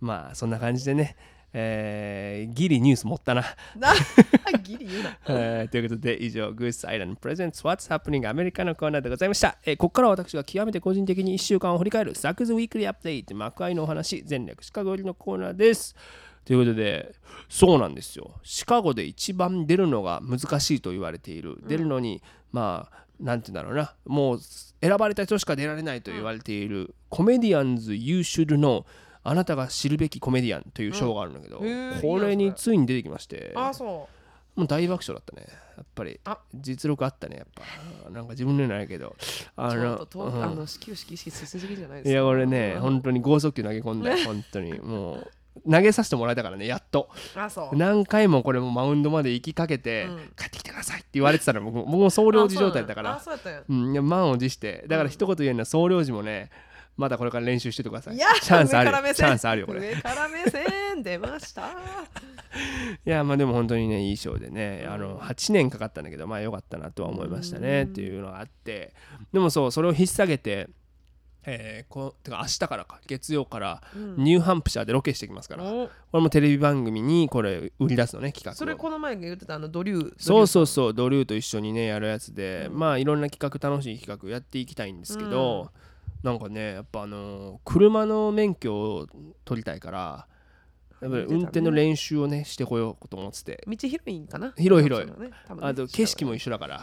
[0.00, 1.16] まあそんな感じでね
[1.54, 3.44] えーギリニュース持ったな。
[3.76, 3.92] な
[4.62, 5.18] ギリ言うな。
[5.28, 15.94] えーということで以上 Goose Island Presents What's Happening アメリカのコーナーでございました、えーここからは私が極めて個人的に1週間を振り返るサクズウィークリーアップデート幕愛のお話全略シカゴ入りのコーナーです。
[16.44, 17.14] ということで
[17.48, 18.32] そうなんですよ。
[18.42, 23.94] シカゴで一番出るのが難しいと言われている、出るのにまあなんて言うんだろうな。
[24.04, 28.84] もう選ばれた人しか出られないと言われている、コメディアンズ You Should Know
[29.24, 31.58] あなたが知るべきコメディアンという賞があるんだけど、
[32.00, 34.08] これについに出てきましてあそ
[34.54, 35.46] もう大爆笑だったね。
[35.76, 36.20] やっぱり。
[36.24, 38.10] あ実力あったねやっぱ。
[38.10, 39.08] なんか自分ではないけど。
[39.08, 39.12] う
[39.56, 40.44] あちょっのととうん。
[40.44, 42.10] あの始球式意識しすぎじゃないですか。
[42.10, 42.80] いや俺ねうん。
[42.82, 44.10] 本当に剛速球投げ込んだ。
[44.10, 45.30] よ本当にもう
[45.70, 47.08] 投げさせてもらえたからねやっと。
[47.72, 50.18] 何回もこれもマウンドまで行きかけて、うん。
[50.36, 53.22] 帰ってきてくださいって言われてたら僕も僕も総領事状態だから。
[53.26, 54.84] うやったん満を持して。
[54.86, 56.50] だから一言言えるのは総領事もね
[56.96, 58.16] まだこれから練習しててください。
[58.16, 59.14] いやチャンスある上から目線。
[59.14, 59.80] チャンスあるよこれ。
[59.80, 61.70] 上から目線出ました。
[63.04, 68.94] いやまあでも本当にねいいショーでねあの8年かかったんだけどまあよかったなとは思いましたねっていうのがあって。
[69.32, 70.68] でもそうそれを引っ提げて
[71.44, 73.82] えー、こうてか明日からか月曜から
[74.16, 75.86] ニューハンプシャーでロケしてきますから、お。
[75.86, 78.54] これもテレビ番組にこれ売り出すのね企画を。
[78.54, 80.14] それこの前言ってたあのドリュー。
[80.18, 82.78] そうそううそうドリューと一緒にねやるやつで、うん。
[82.78, 85.72] まあいろんな企画楽しい企画やっていきたいんですけど、
[86.22, 89.06] なんかねやっぱあのー車の免許を
[89.44, 90.26] 取りたいから
[91.00, 93.64] やっぱり運転の練習をねしてこようと思ってて。
[93.66, 94.54] 道広いんかな？
[94.56, 95.06] 広い広い。
[95.06, 96.80] ねあと景色も一緒だから。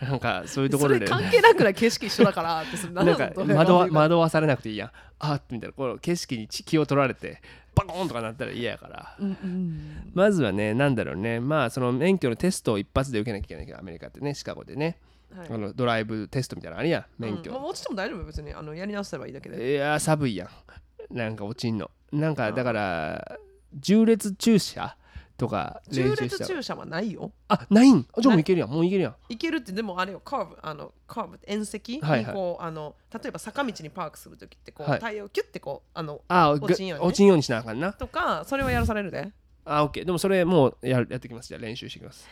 [0.02, 1.00] なんかそういうとこそろで。
[1.00, 3.02] れ関係なくない景色一緒だからってな。
[3.02, 4.90] んか惑わ惑わされなくていいやん。
[5.18, 7.40] あっみたいなこの景色に気を取られて
[7.74, 9.16] バコーンとかなったら嫌やから。
[9.18, 11.40] うんうんまずはねなんだろうね。
[11.40, 14.98] まあその免許のテストを一発で受けなきゃいけないけどアメリカってねシカゴでね、
[15.36, 15.48] はい。
[15.50, 18.52] あのドライブテストみたいなのあるやん免許、うんまあ落ちても大丈夫別に。
[18.54, 19.72] あのやり直せばいいだけで。
[19.72, 21.16] いやー寒いやん。
[21.16, 21.90] なんか落ちんの。
[22.12, 23.38] なんかだから
[23.74, 24.96] 重列駐車
[25.36, 27.30] とか練重列駐車はないよ。
[27.48, 28.06] あないん？
[28.12, 28.44] あじゃあもうい。
[28.44, 28.70] けるやん。
[28.70, 29.14] もういけるやん。
[29.28, 30.20] いけるってでもあれよ。
[30.20, 32.34] カーブあのカーブ縁石にはいはい。
[32.34, 35.00] こう、あの例えば坂道にパークするときってこう、はい。
[35.00, 37.08] タイヤをキュッてこうあのあ落ちんようにね。
[37.08, 37.92] 落ちんようにしなあかんな。
[37.92, 39.30] とかそれはやらされるで。
[39.64, 40.04] あ、オッケー。
[40.04, 41.48] でもそれもうやるやってきます。
[41.48, 42.26] じゃあ練習してきます。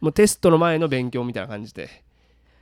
[0.00, 2.04] もうテストの前の勉強みたいな感じで。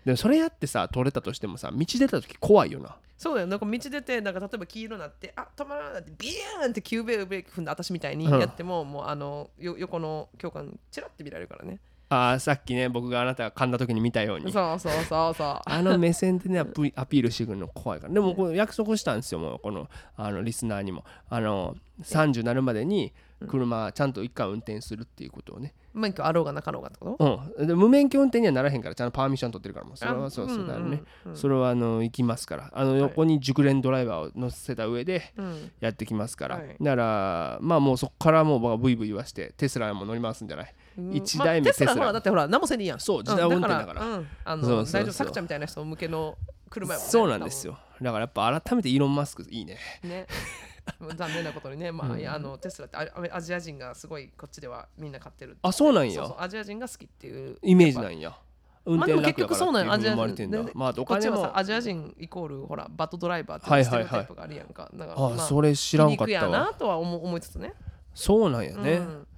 [0.04, 2.96] でもそれやってさ、取れたとしてもさ、道出た時怖いよな。
[3.16, 11.78] そうだよなんか道出てなんか例えば黄色になってあ止まらないってビーンって急ブレーキ踏んだ私みたいにうんやっても、もうあのよ横の教官チラッて見られるからね
[12.08, 14.50] あーさっきね、僕があなたが噛んだ時に見たように。
[14.50, 18.14] そうそうそうそう あの目線でねアピールしてくるの怖いから。
[18.14, 21.04] でもこれ約束したんですよ、もうこのあのリスナーにも。
[21.28, 23.12] あの、30なるまでに
[23.48, 25.74] 車ちゃんと一回運転するっていうことをね。
[25.92, 27.42] 免許あろうがなかろうがってこと？
[27.58, 27.66] うん。
[27.66, 31.02] で無免許運転にはならへんから、ちゃんとパーミッション取ってるから、もうそれはあそうそうだよね。
[31.24, 32.70] うんうんそれはあの行きますから。
[32.72, 35.70] あの横に熟練ドライバーを乗せた上で、うん。
[35.80, 36.76] やってきますから、はい。
[36.80, 40.74] だからまあもうそこからもう僕はブイブイ言わしてテスラも乗り回すんじゃない？
[40.98, 41.14] うん。
[41.14, 42.02] 一台目まあテスラテスラ。
[42.02, 43.00] ほらだってほら何もせんでいいやん。
[43.00, 44.04] そう自動運転だから。
[44.04, 44.26] うん。
[44.44, 46.36] あのそちゃんみたいな人向けの
[46.68, 47.78] 車やもんねそうなんですよ。
[48.00, 49.78] だからやっぱ改めてイーロン・マスクいいね。
[50.04, 50.26] ね
[51.16, 56.34] 残念なことにね、まあ、いやあのテスラってアアジア人がすごいこっちではみんな買ってるあそうなんや。
[56.38, 57.58] アジア人が好きっていう。
[57.62, 58.36] イメージなんや。
[58.84, 60.58] 運転楽だからっていうまあでも結局そうなんよアジア生まれてんだ。
[60.58, 66.66] 人でまあおこっち金もアジア人イコールほらバットドライバーっていうステレオタイプがあるやんか、だからそれ知らんかったわ。
[66.66, 67.74] なとは思思いつつね。
[68.14, 69.22] そうなんやね、うん。
[69.22, 69.29] で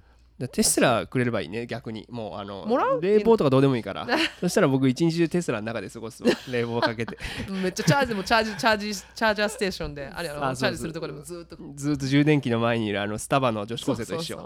[0.47, 2.05] テスラくれればいいね逆に。
[2.09, 4.07] もうあの冷房とかどうでもいいから。
[4.39, 6.29] そしたら僕一日中テスラの中で過ごすわ。
[6.47, 7.17] 冷房かけて。
[7.49, 11.57] めっちゃチャージでもチャージチャージチャージャーステーションであれやろチャージするところでもずーっと。
[11.75, 14.45] ずっと充電器の前にいるあのスタバの女子高生と一緒。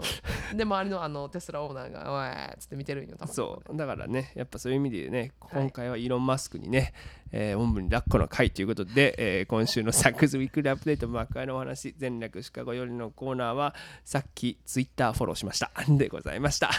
[0.54, 4.78] で周りのあのテスラオーナーが「おい」っつって見てるんよそうだからねやっぱそういう。
[4.78, 6.94] 意味でね今回はイーロン・マスクにね、
[7.32, 13.74] えー、おんぶに抱っこの回ということで、えー今週のサクズ Weekly Update 幕開のお話前略シカゴよりのコーナーは
[14.04, 15.70] さっきツイッターフォローしました。
[15.88, 16.70] でございました、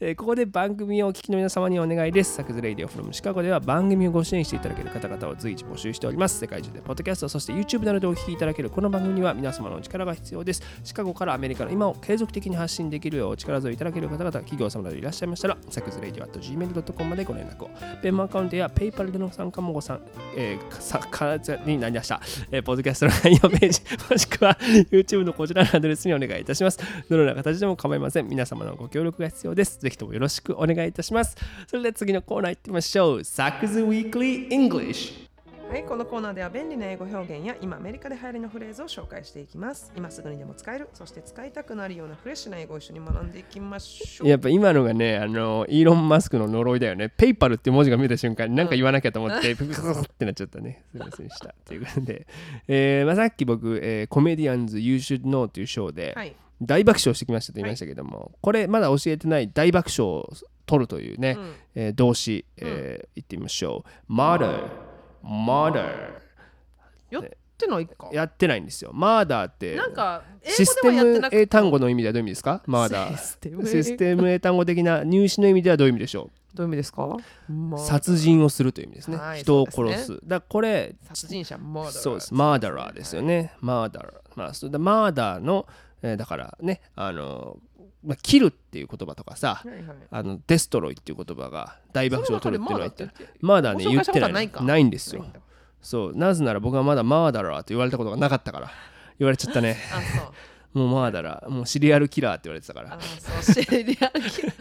[0.00, 2.34] えーここで番組をお聞きの皆様にお願いです。
[2.34, 6.38] サクズ Radio from Chicago では番組をご支援していただける方々を随時募集しております。
[6.38, 10.62] 世界中でポッドキャストそして YouTube などでお聞きいただけるこの番組には皆様のお力が必要です。
[10.84, 17.70] シカゴからアメリカの今を継続的に発信できるようお力添えいただける方々企業様などいらっしゃいましたらサクズ Radio gmail.com までご連絡を。
[18.02, 19.95] Venmo アカウントや PayPal での参加もご参加、
[20.36, 22.20] えー、さかになりました、
[22.50, 23.80] えー、ポッドキャストの内容ページ
[24.10, 24.58] もしくは
[24.90, 26.78] YouTube のこちらのアドレスにお願いいたします。
[27.08, 28.28] どのような形でも構いません。
[28.28, 29.80] 皆様のご協力が必要です。
[29.80, 31.36] ぜひともよろしくお願いいたします。
[31.66, 33.24] それでは次のコーナー行ってみましょう。
[33.24, 35.35] サクズ Weekly English
[35.68, 39.92] はい、このコーナーでは便利な英語表現や今アメリカで流行りのフレーズを紹介していきます。
[39.96, 44.28] 今すぐにでも使える、そして使いたくなるようなフレッシュな英語を一緒に学んでいきましょう。
[44.28, 47.08] やっぱ今のがね、あの、イーロン・マスクの呪いだよね。
[47.08, 50.84] ペイパルって文字が見た瞬間 に何か言わなきゃと思って、プ クプクってなっちゃったね。
[50.92, 51.54] すみませんでした。
[51.64, 52.26] ということで、
[52.68, 56.34] えーまあ、さっき僕、えーコメディアンズ You Should Know というショーで、はい。
[56.62, 60.30] 大爆笑してきましたと言いましたけども、これまだ教えてない大爆笑を
[60.64, 63.90] 取るというね、うんえー動詞、えー言ってみましょう。
[65.26, 66.12] Murder, murder
[67.10, 67.24] やっ
[67.58, 68.10] てないか。
[68.12, 68.92] やってないんですよ。
[68.94, 72.62] murder ってなんか、英システ語ではやってなくてム英単語の意味ではどういう意味ですか？
[72.66, 79.16] システムシステム英単語的な入試の意味ではどういう意味でしょどういう意味ですか、う殺人をするという意味ですね。
[79.18, 80.04] はい人を殺。
[80.04, 81.92] すだからこれ、殺人者、マーダー。
[81.94, 82.34] そうです。
[82.34, 83.52] マーダラーですよね。
[83.60, 84.12] マーダラー。
[84.34, 85.66] まあ、それでマーダーの、
[86.02, 87.58] えーだからね、あの、
[88.06, 89.96] まあ、キルっていう言葉とかさ、はいはい。
[90.10, 94.50] あのデストロイっていう言葉が大爆笑を取るっていうのは言ってまだね言ってない。
[94.62, 95.26] ないんですよ。
[95.82, 96.16] そう。
[96.16, 98.70] なぜなら僕はまだマーダラーと言われたことがなかったから。
[99.18, 99.76] 言われちゃったね。
[100.72, 102.94] もうマーダラーもうシリアルキラーって言われてたから。
[102.94, 103.64] あ、そう。
[103.64, 104.52] シリアルキラ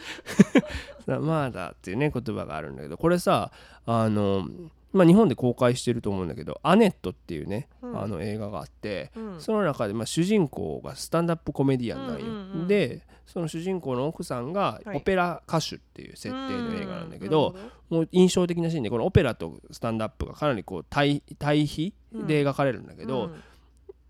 [1.18, 1.20] ー。
[1.22, 2.98] マーダーっていうね言葉があるんだけど。
[2.98, 3.52] これさ
[3.86, 4.48] あの
[4.94, 8.02] まあ、日本で公開してると思うんだけど「アネット」っていうね、うん。
[8.02, 9.42] あの映画があって、うん。
[9.42, 12.68] その中で、まあ、主人公がスタンダップコメディアンなんよ、うんうんうん。
[12.68, 17.56] でその主人公の奥さんがはいオペラ歌手っていう設定の映画なんだけうど
[17.90, 23.44] もう印象的なシーンでこのオペラとスタンダップがかなりこう対対比で描かれるんだけほど、うん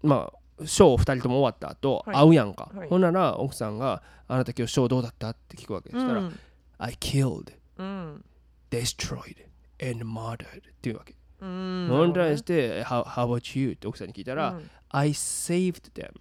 [0.03, 6.39] まあショー2人とも終わった後、はい会うやんか、はいほんなら奥さんが「あなた今日ショーどうだった?」って聞くわけそしたら「うん
[6.77, 8.23] I killed うん。
[8.71, 9.45] destroyed
[9.81, 11.15] and murdered っていうわけ。
[11.41, 11.87] うん。
[11.89, 13.71] それに対して、how, how about you?
[13.71, 16.11] って奥さんに聞いたら、うん I saved them.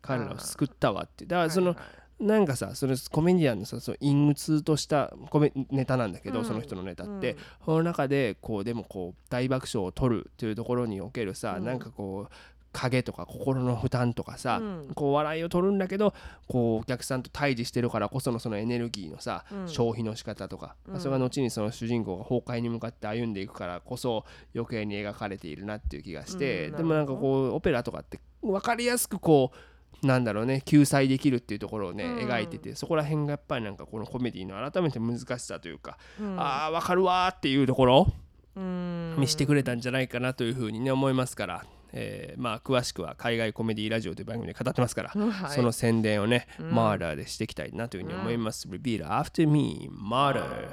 [0.00, 1.26] 彼らを救ったわって。
[1.26, 1.76] だからその、
[2.20, 6.44] なんかさ、そのコメディアンのさ、その陰鬱としたコメネタなんだけど、うん。
[6.44, 7.38] その人のネタって、うん。
[7.64, 11.64] その中で、こう、でもこう、大爆笑を取るっていうところにおけるさ、うん。
[11.64, 12.32] なんかこう、
[12.72, 14.94] 影とか心の負担とかさ、うん。
[14.94, 16.14] こう笑いを取るんだけど
[16.48, 19.68] こうお客さんと対峙してるからこそのそのエネルギーのさ、うん。
[19.68, 21.00] 消費の仕方とか、うん。
[21.00, 26.76] それが後にその主人公が崩壊に向かって歩んでいくからこそ余計に描かれているなっていう気がして、うん。
[26.78, 29.56] でもなんかこうオペラとかって分かりやすくこう
[30.02, 32.28] なんだろうね救済できるっていうところをね、うん。
[32.28, 36.40] 描いててそこら辺がやっぱりなんかこのコメディの改めて難しさというか、うん。
[36.40, 38.12] ああ分かるわーっていうところ
[38.56, 39.14] うん。
[39.18, 45.50] 見してくれたんじゃないかなというふうにね思いますから、えーまあ詳しくは海外コメディラジオという番組で語ってますから、はい。
[45.50, 46.70] その宣伝をね、うん。
[46.72, 48.66] マーダーでしていきたいなというふうに思います。
[48.68, 50.70] Repeat after me, murder,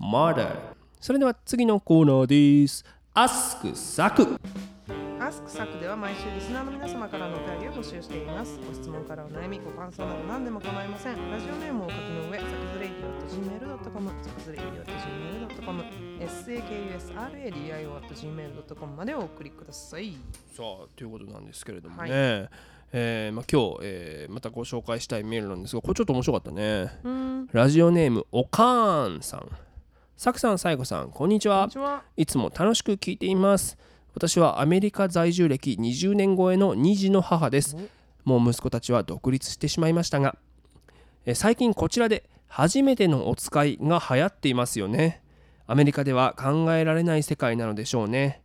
[0.00, 0.56] murder.
[1.00, 2.84] それでは次のコーナーです。
[3.14, 4.38] Ask サク
[5.28, 8.58] アスクサクでは毎週リスナーの皆様からのお便りを募集しています。
[8.66, 11.30] ご質問からお悩み、ご感想など何でも構いません。
[11.30, 14.84] ラジオネームをお書きの上、サクズレイディオ .gmail.com、サクズレイディオ
[15.52, 15.84] .gmail.com、
[16.18, 20.16] sakusradio.gmail.com までお送りください。
[20.56, 22.48] さあということなんですけれどもはいね、
[22.92, 26.90] えーまあ、今日、えーまたご紹介したいメールなんですがこれちょっと面白かったね。
[27.04, 27.46] うん。
[27.52, 29.46] ラジオネームおかーんさん。
[30.16, 31.72] サクさん、サイコさん、こんにちはこんに。
[31.72, 32.02] ちは。
[32.16, 33.76] いつも楽しく聞いています。
[34.14, 37.76] 私はアメリカ在住歴20年超えの2児の母です。
[38.24, 40.36] もう息子たちは独立してしまいましたが、
[41.24, 45.22] え最近こちらで初めてのお使いが流行っていますよね。
[45.66, 48.42] アメリカでは考えられない世界なのでしょうね。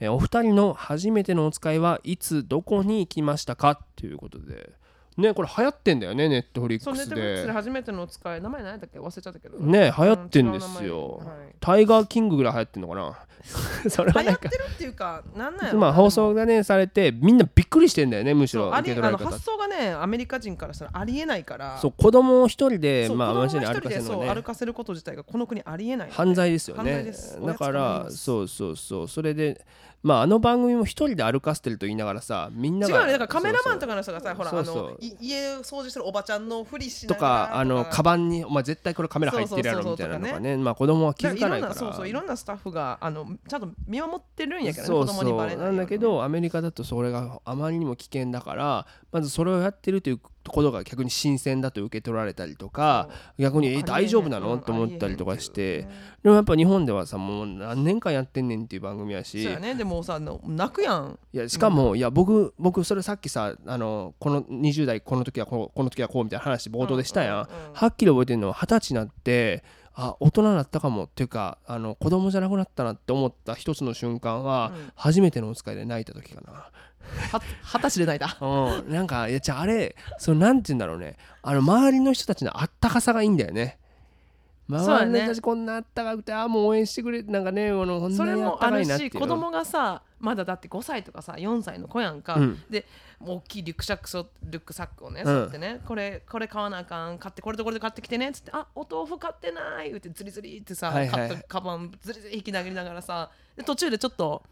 [0.00, 3.80] えお二人の初めてのお使いはいつどこに行きましたか？
[3.96, 4.72] ということで。
[5.16, 7.52] ね、これ流行ってんだよね、ネットフリックスでで。
[7.52, 8.98] 初めてのお使い、名前何だっけ？
[9.00, 9.58] 忘れちゃったけど。
[9.58, 11.18] ね、流行ってんですよ。
[11.18, 11.26] はい
[11.58, 13.18] タイガーキングぐらい流行ってんのかな？
[13.88, 21.78] それはなんか流行ってるっていうかなんなんやろまあ放送がねされてみんなびっくりしてんだよねむしろありあの発想がねアメリカ人からしたらありえないから。
[21.78, 24.34] そう子供を一人でまあ子供が一街に歩か人でそうせるのはね。
[24.34, 26.16] 歩かせること自体がこの国ありえないので。
[26.16, 27.12] 犯罪ですよね。
[27.44, 29.08] だからそうそうそう。
[29.08, 29.64] それで
[30.02, 33.12] まああの番組も一人で歩かせてると言いながらさみんなが違うね。
[33.12, 34.64] だからカメラマンそうとかの人がさほらそう。
[34.64, 37.58] そうあのい家掃除してるおばちゃんのふりしそうとながらか。
[37.58, 40.56] あのカバンにお前絶対これカメラ入ってるやろみたいなのがね。
[40.56, 41.74] まあ子供は気づかないから。
[41.74, 45.24] だからいろんなそうそういろんなスタッフがあのちゃんと見守ってるんやけどね子供にそう。
[45.28, 45.76] そうバレないように。
[45.76, 50.20] なんだけどアメリカだとそれがあまりにも危険だからまずそれをやってるという
[50.50, 54.58] ことが逆に新鮮だと受け取られたりとか逆にえ大丈夫なの？
[54.58, 55.86] と思ったりとかして。
[56.22, 59.42] でもやっぱ日本ではさもう何年間やってんねんっていう番組やし。
[59.42, 59.74] そうやね。
[59.74, 61.18] でもさ泣くやん。
[61.32, 69.62] いやしかも、いや僕僕それさっきさあのこの20代この時はこうこの時はこうみたいな話冒頭でしたやん,、はっきり覚えてるのは二十歳になって
[69.94, 74.92] あ大人になったかもっていうかあの子供じゃなくなったなって思った一つの瞬間は、うん。
[74.94, 76.70] 初めてのお使いで泣いた時かな。
[77.32, 81.16] は二十歳で泣いたうん、なんかいやじゃああれそのなんて言うんだろうね。
[81.42, 83.78] あの周りの人たちのあったかさがいいんだよね。
[84.68, 92.62] 周りの人たちこんなあったかくてあもう応援してくれなんかねあのこんそれなにあったもあるかいなっていうし子供がさまだだって5歳とかさ4歳の子やんか、うん。
[92.68, 92.84] で
[93.20, 95.26] 大きいリュックサックそリュックサックをね、うん。
[95.26, 101.44] そうやってねこれこれ買わなあかん買ってこれとこれで買ってきてねっつってあお豆腐買ってない言ってズリズリってさ、はいはい。
[101.46, 104.42] カバンズリズリ引きなげながらさで途中でちょっと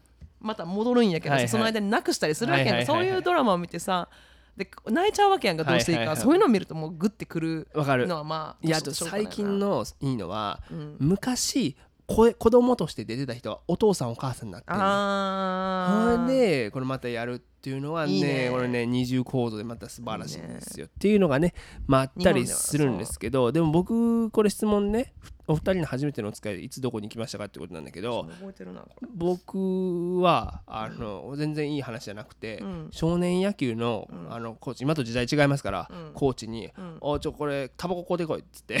[0.45, 1.49] また戻るんやけどさ、はいはい。
[1.49, 3.09] その間になくしたりするわけやんか、はいはいはいはい。
[3.09, 4.07] そういうドラマを見てさ
[4.55, 5.97] で泣いちゃうわけやんかどうしていい。
[5.97, 10.95] か、はいはいはいそういうのを見るともうグッてくるのはまあいや最近のいいのは、ん。
[10.99, 11.75] 昔
[12.07, 18.49] 声子供として出てた人はお父さんお母さんになってでこれまたやるっていうのはねいいね。
[18.51, 20.85] これね二重構造でまた素晴らしいんですよ。
[20.85, 21.55] っていうのがね
[21.87, 25.13] まああったりするんですけどでも僕これ質問ね
[25.47, 29.07] お二人の初めてのお使いでいつどこに行きましたかってことなんだけど覚えてるなこれ。
[29.13, 32.87] 僕はあの全然いい話じゃなくて、うん。
[32.91, 36.11] 少年野球の,、あのコーチ今と時代違いますから、うん。
[36.13, 36.71] コーチにん
[37.01, 38.77] 「おちょこれタバコ買うてこい」っつって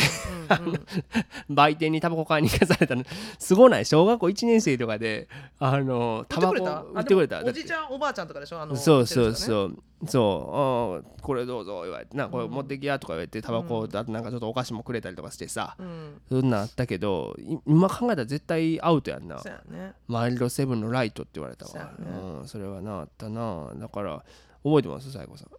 [1.49, 3.03] 売店にタバコ買いに行かされたの。
[3.37, 3.85] すごない？
[3.85, 5.27] 小学校1年生とかで
[5.59, 7.43] あのタバコ売売ってくれた。
[7.43, 8.59] おじいちゃんおばあちゃんとかでしょ？
[8.61, 9.35] あのそうそうう。
[9.35, 9.77] そう
[10.07, 16.21] そうこれどうぞ言われてなこれ持ってきやとか言われてタバコとあとなんかちょっとお菓子もくれたりとかしてさ、うん。
[16.27, 19.39] そんなんあったけどい今考えたら絶対アウトやんな。
[19.39, 19.93] そうやね。
[20.07, 21.71] マイルドセブンのライトって言われたわ。
[21.71, 23.71] そうん、それはなあったな。
[23.75, 24.23] だから
[24.63, 25.11] 覚えてます？
[25.11, 25.49] 最後さん。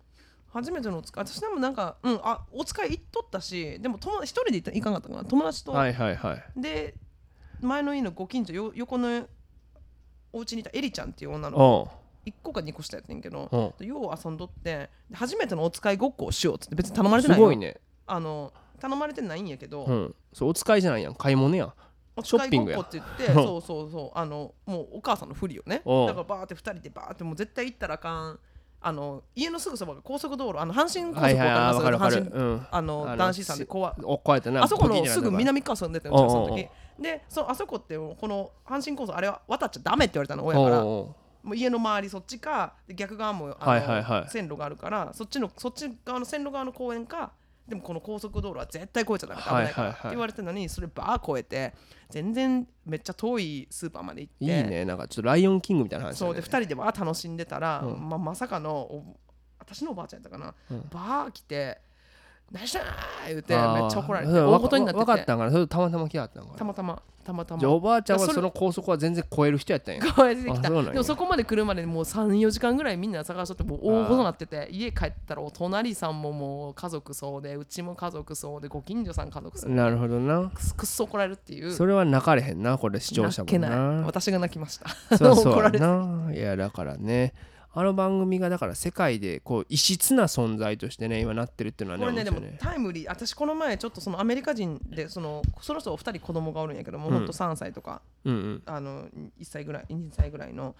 [0.52, 6.60] 初めてのお使い私でもなんかうんあお使い行っとったしでも友達一人で行かなかったかな友達と、はいはいはい。
[6.60, 6.94] で
[7.60, 9.26] 前の家のご近所よ横の
[10.32, 11.62] お家にいたエリちゃんっていう女の子。
[11.62, 11.88] お
[12.26, 17.76] 1個か2個したやつねんけどうよう遊んどってで初めてのお使いごっこをしようっつって別に頼まれてすないよごいね。
[18.06, 20.14] あの頼まれてないんやけど、うん。
[20.32, 21.14] そうお使いじゃないやん。
[21.14, 21.66] 買い物や。
[21.66, 21.72] ん
[22.16, 22.84] おショッピングや。
[22.88, 24.18] 使いごっこって言ってそうそうそう。
[24.18, 25.76] あのもうお母さんのふりをね。
[25.76, 28.38] だからバーって2人でバーってもう絶対行ったらあかん。
[28.78, 32.66] あの家のすぐそばが高速道路あの阪神高速はいはいあわかりますうん。
[32.70, 36.68] あの男子さんでてなあそこのすぐ南側住んでたよおうおうその時
[37.00, 40.84] でそうあそこってこの阪神高速あれは渡っちゃダメって言われたの親から
[41.46, 44.30] もう家の周りそっちかで逆側もあの、はいはいはい。
[44.30, 47.30] 線路があるからそっちのそっち側の線路側の公園か
[47.68, 51.74] でもこの高速道路は絶対越えちゃダメ危ないって言われてるのにそれバー越えて
[52.10, 54.84] 全然めっちゃ遠いスーパーまで行っていいね。
[54.84, 58.08] なんかちょっとライオンキングみたいな話そうで2人でわー楽しんでたら、うん。
[58.08, 59.16] ままさかのお
[59.60, 60.88] 私のおばあちゃんやったかな、うん。
[60.90, 61.80] バー来て
[62.50, 62.82] 「何してん!」
[63.28, 63.82] 言うてあー。
[63.82, 65.10] めっちゃ怒られて大ごとになってて。
[65.10, 65.50] わかったんかな。
[65.52, 66.58] それたまたま来やったんかな。
[66.58, 67.60] たまたまたまたま。
[67.60, 70.00] じゃあおばあちゃんはその高速は全然超える人やったんや。
[70.12, 80.50] こうやってきたでもそこまで来るまでにもう34時間ぐらいみんな探しとってもう大ごとなってて家帰ったらお隣さんももう家族そうでうちも家族そうでご近所さん家族そうなるほどな。
[80.76, 81.72] くっそ怒られるっていう。
[81.72, 83.70] それは泣かれへんなこれ視聴者泣けない。
[83.70, 85.16] もな私が泣きました。
[85.16, 85.84] そうそうや 怒られて。
[85.84, 87.32] ないやだからね
[87.78, 98.62] あの番組がだから世界でこう異質な存在としてね今なってるっていうのはねこれねでもタイムリー私この前ちょっとそのアメリカ人でそのそろそろ2人子供がおるんやけども、うんほんと3歳とかうんうん。
[98.64, 99.10] あの1
[99.42, 100.74] 歳ぐらい2歳ぐらいの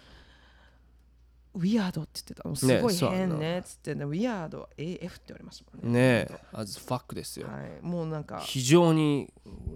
[1.53, 2.49] ウィアードって言ってた。
[2.49, 6.01] のすごい変ねっつってねウィアード AF って言われましたもんね。
[6.01, 7.49] ねえ as fuck ですよ。
[7.49, 8.40] はい、もうなんか。
[8.40, 9.30] 非常に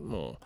[0.09, 0.37] もう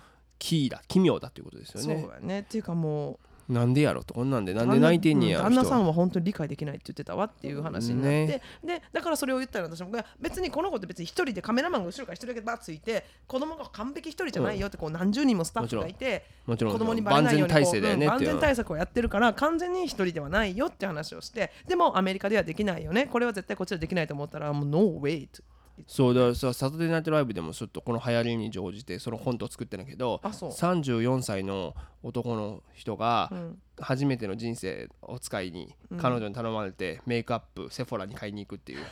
[0.41, 2.41] キーだ奇妙だということですよそうねやね。
[2.41, 4.14] っていうかもなんでやろと。
[4.14, 8.42] こんなんでうなんで泣いてんねや旦那さんは本当に理解できないって言ってたわっていう話になって、ね。
[8.64, 9.90] でだからそれを言ったら私も
[10.20, 25.42] 別にこの子って別に一人でカメラマンが後ろから一人だけバッついて子供が完璧一人じゃないよってこう何十人もスタッフがいてもちろん子供にバレ万ないようにこう全体制だよね万全対策をやってるから完全に一人ではないよって話をしてでもアメリカではできないよねこれは絶対こっちでできないと思ったらもう No way って
[25.87, 30.51] そうださサタデーナイトライブでもちょっとこの流行りに乗じてそのコントを作ってんだけどあそう。
[30.51, 33.59] 34歳の男の人がうん。
[33.81, 35.99] 初めての人生を使いにうん。
[35.99, 38.85] 彼女に頼まれてメイクアップセフォラに買いに行くっていう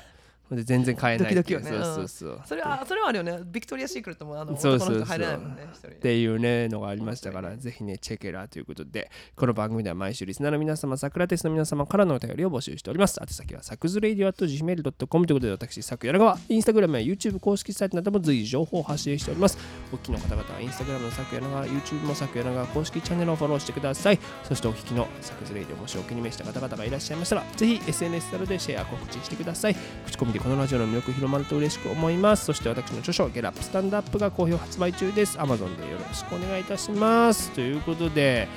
[0.56, 1.60] で全然買えないっていう。
[1.60, 1.84] ドキドキよね。
[1.84, 2.40] そうそうそう。
[2.44, 3.40] それはそれはあるよね。
[3.44, 5.04] ビクトリア・シークレットもあのそうそうそう。
[5.04, 13.18] 入れないもんねっていうねのがありましたからぜひね check it out ということでこの番組では毎週リスナーの皆様サクラテスの皆様からのお便りを募集しております。
[13.20, 19.58] 宛先はサクズレイディオ at gmail.com ということで私サク柳川インスタグラムや YouTube 公式サイトなども随時情報を発信しております。
[19.92, 24.18] お聞きの方々はインスタグラムのサク柳川 YouTube もサク柳川公式チャンネルをフォローしてください。
[24.44, 29.76] そしてお聞きのサクズレイディオもしお気に召した方々がいらっしゃいましたらぜひ SNS などでシェア告知してください。
[30.06, 32.46] 口コミでこのラジオの魅力広まると嬉しく思います。
[32.46, 35.38] そして私の著書ゲラップスタンドアップが好評発売中です。
[35.38, 37.52] Amazon でよろしくお願いいたします。
[37.52, 38.48] ということで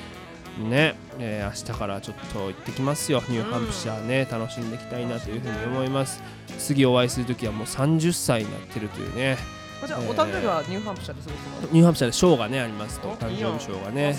[0.58, 3.22] ね、えー明日からちょっと行ってきますよ。
[3.28, 6.20] ニューハンプシャーね、楽しんでいきたいなというふうに思います。
[6.58, 9.36] 次お会いするときはもう30歳になってるというね。
[9.84, 11.72] あじゃあお誕生日はニューハンプシャーで過ごすの？
[11.72, 14.18] ニューハンプシャーでショーがねありますとお誕生日ショーがね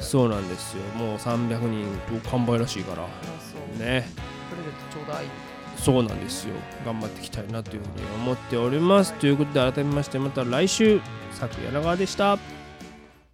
[0.00, 0.82] そうなんですよ。
[0.98, 3.02] もう300人と完売らしいから。
[3.02, 3.08] ね。
[3.78, 5.26] プレゼントちょうだい
[5.78, 6.54] そうなんですよ。
[6.84, 9.12] 頑張っていきたいなというふうに思っております。
[9.14, 11.00] ということで改めましてまた来週
[11.38, 12.57] 佐久柳川でした。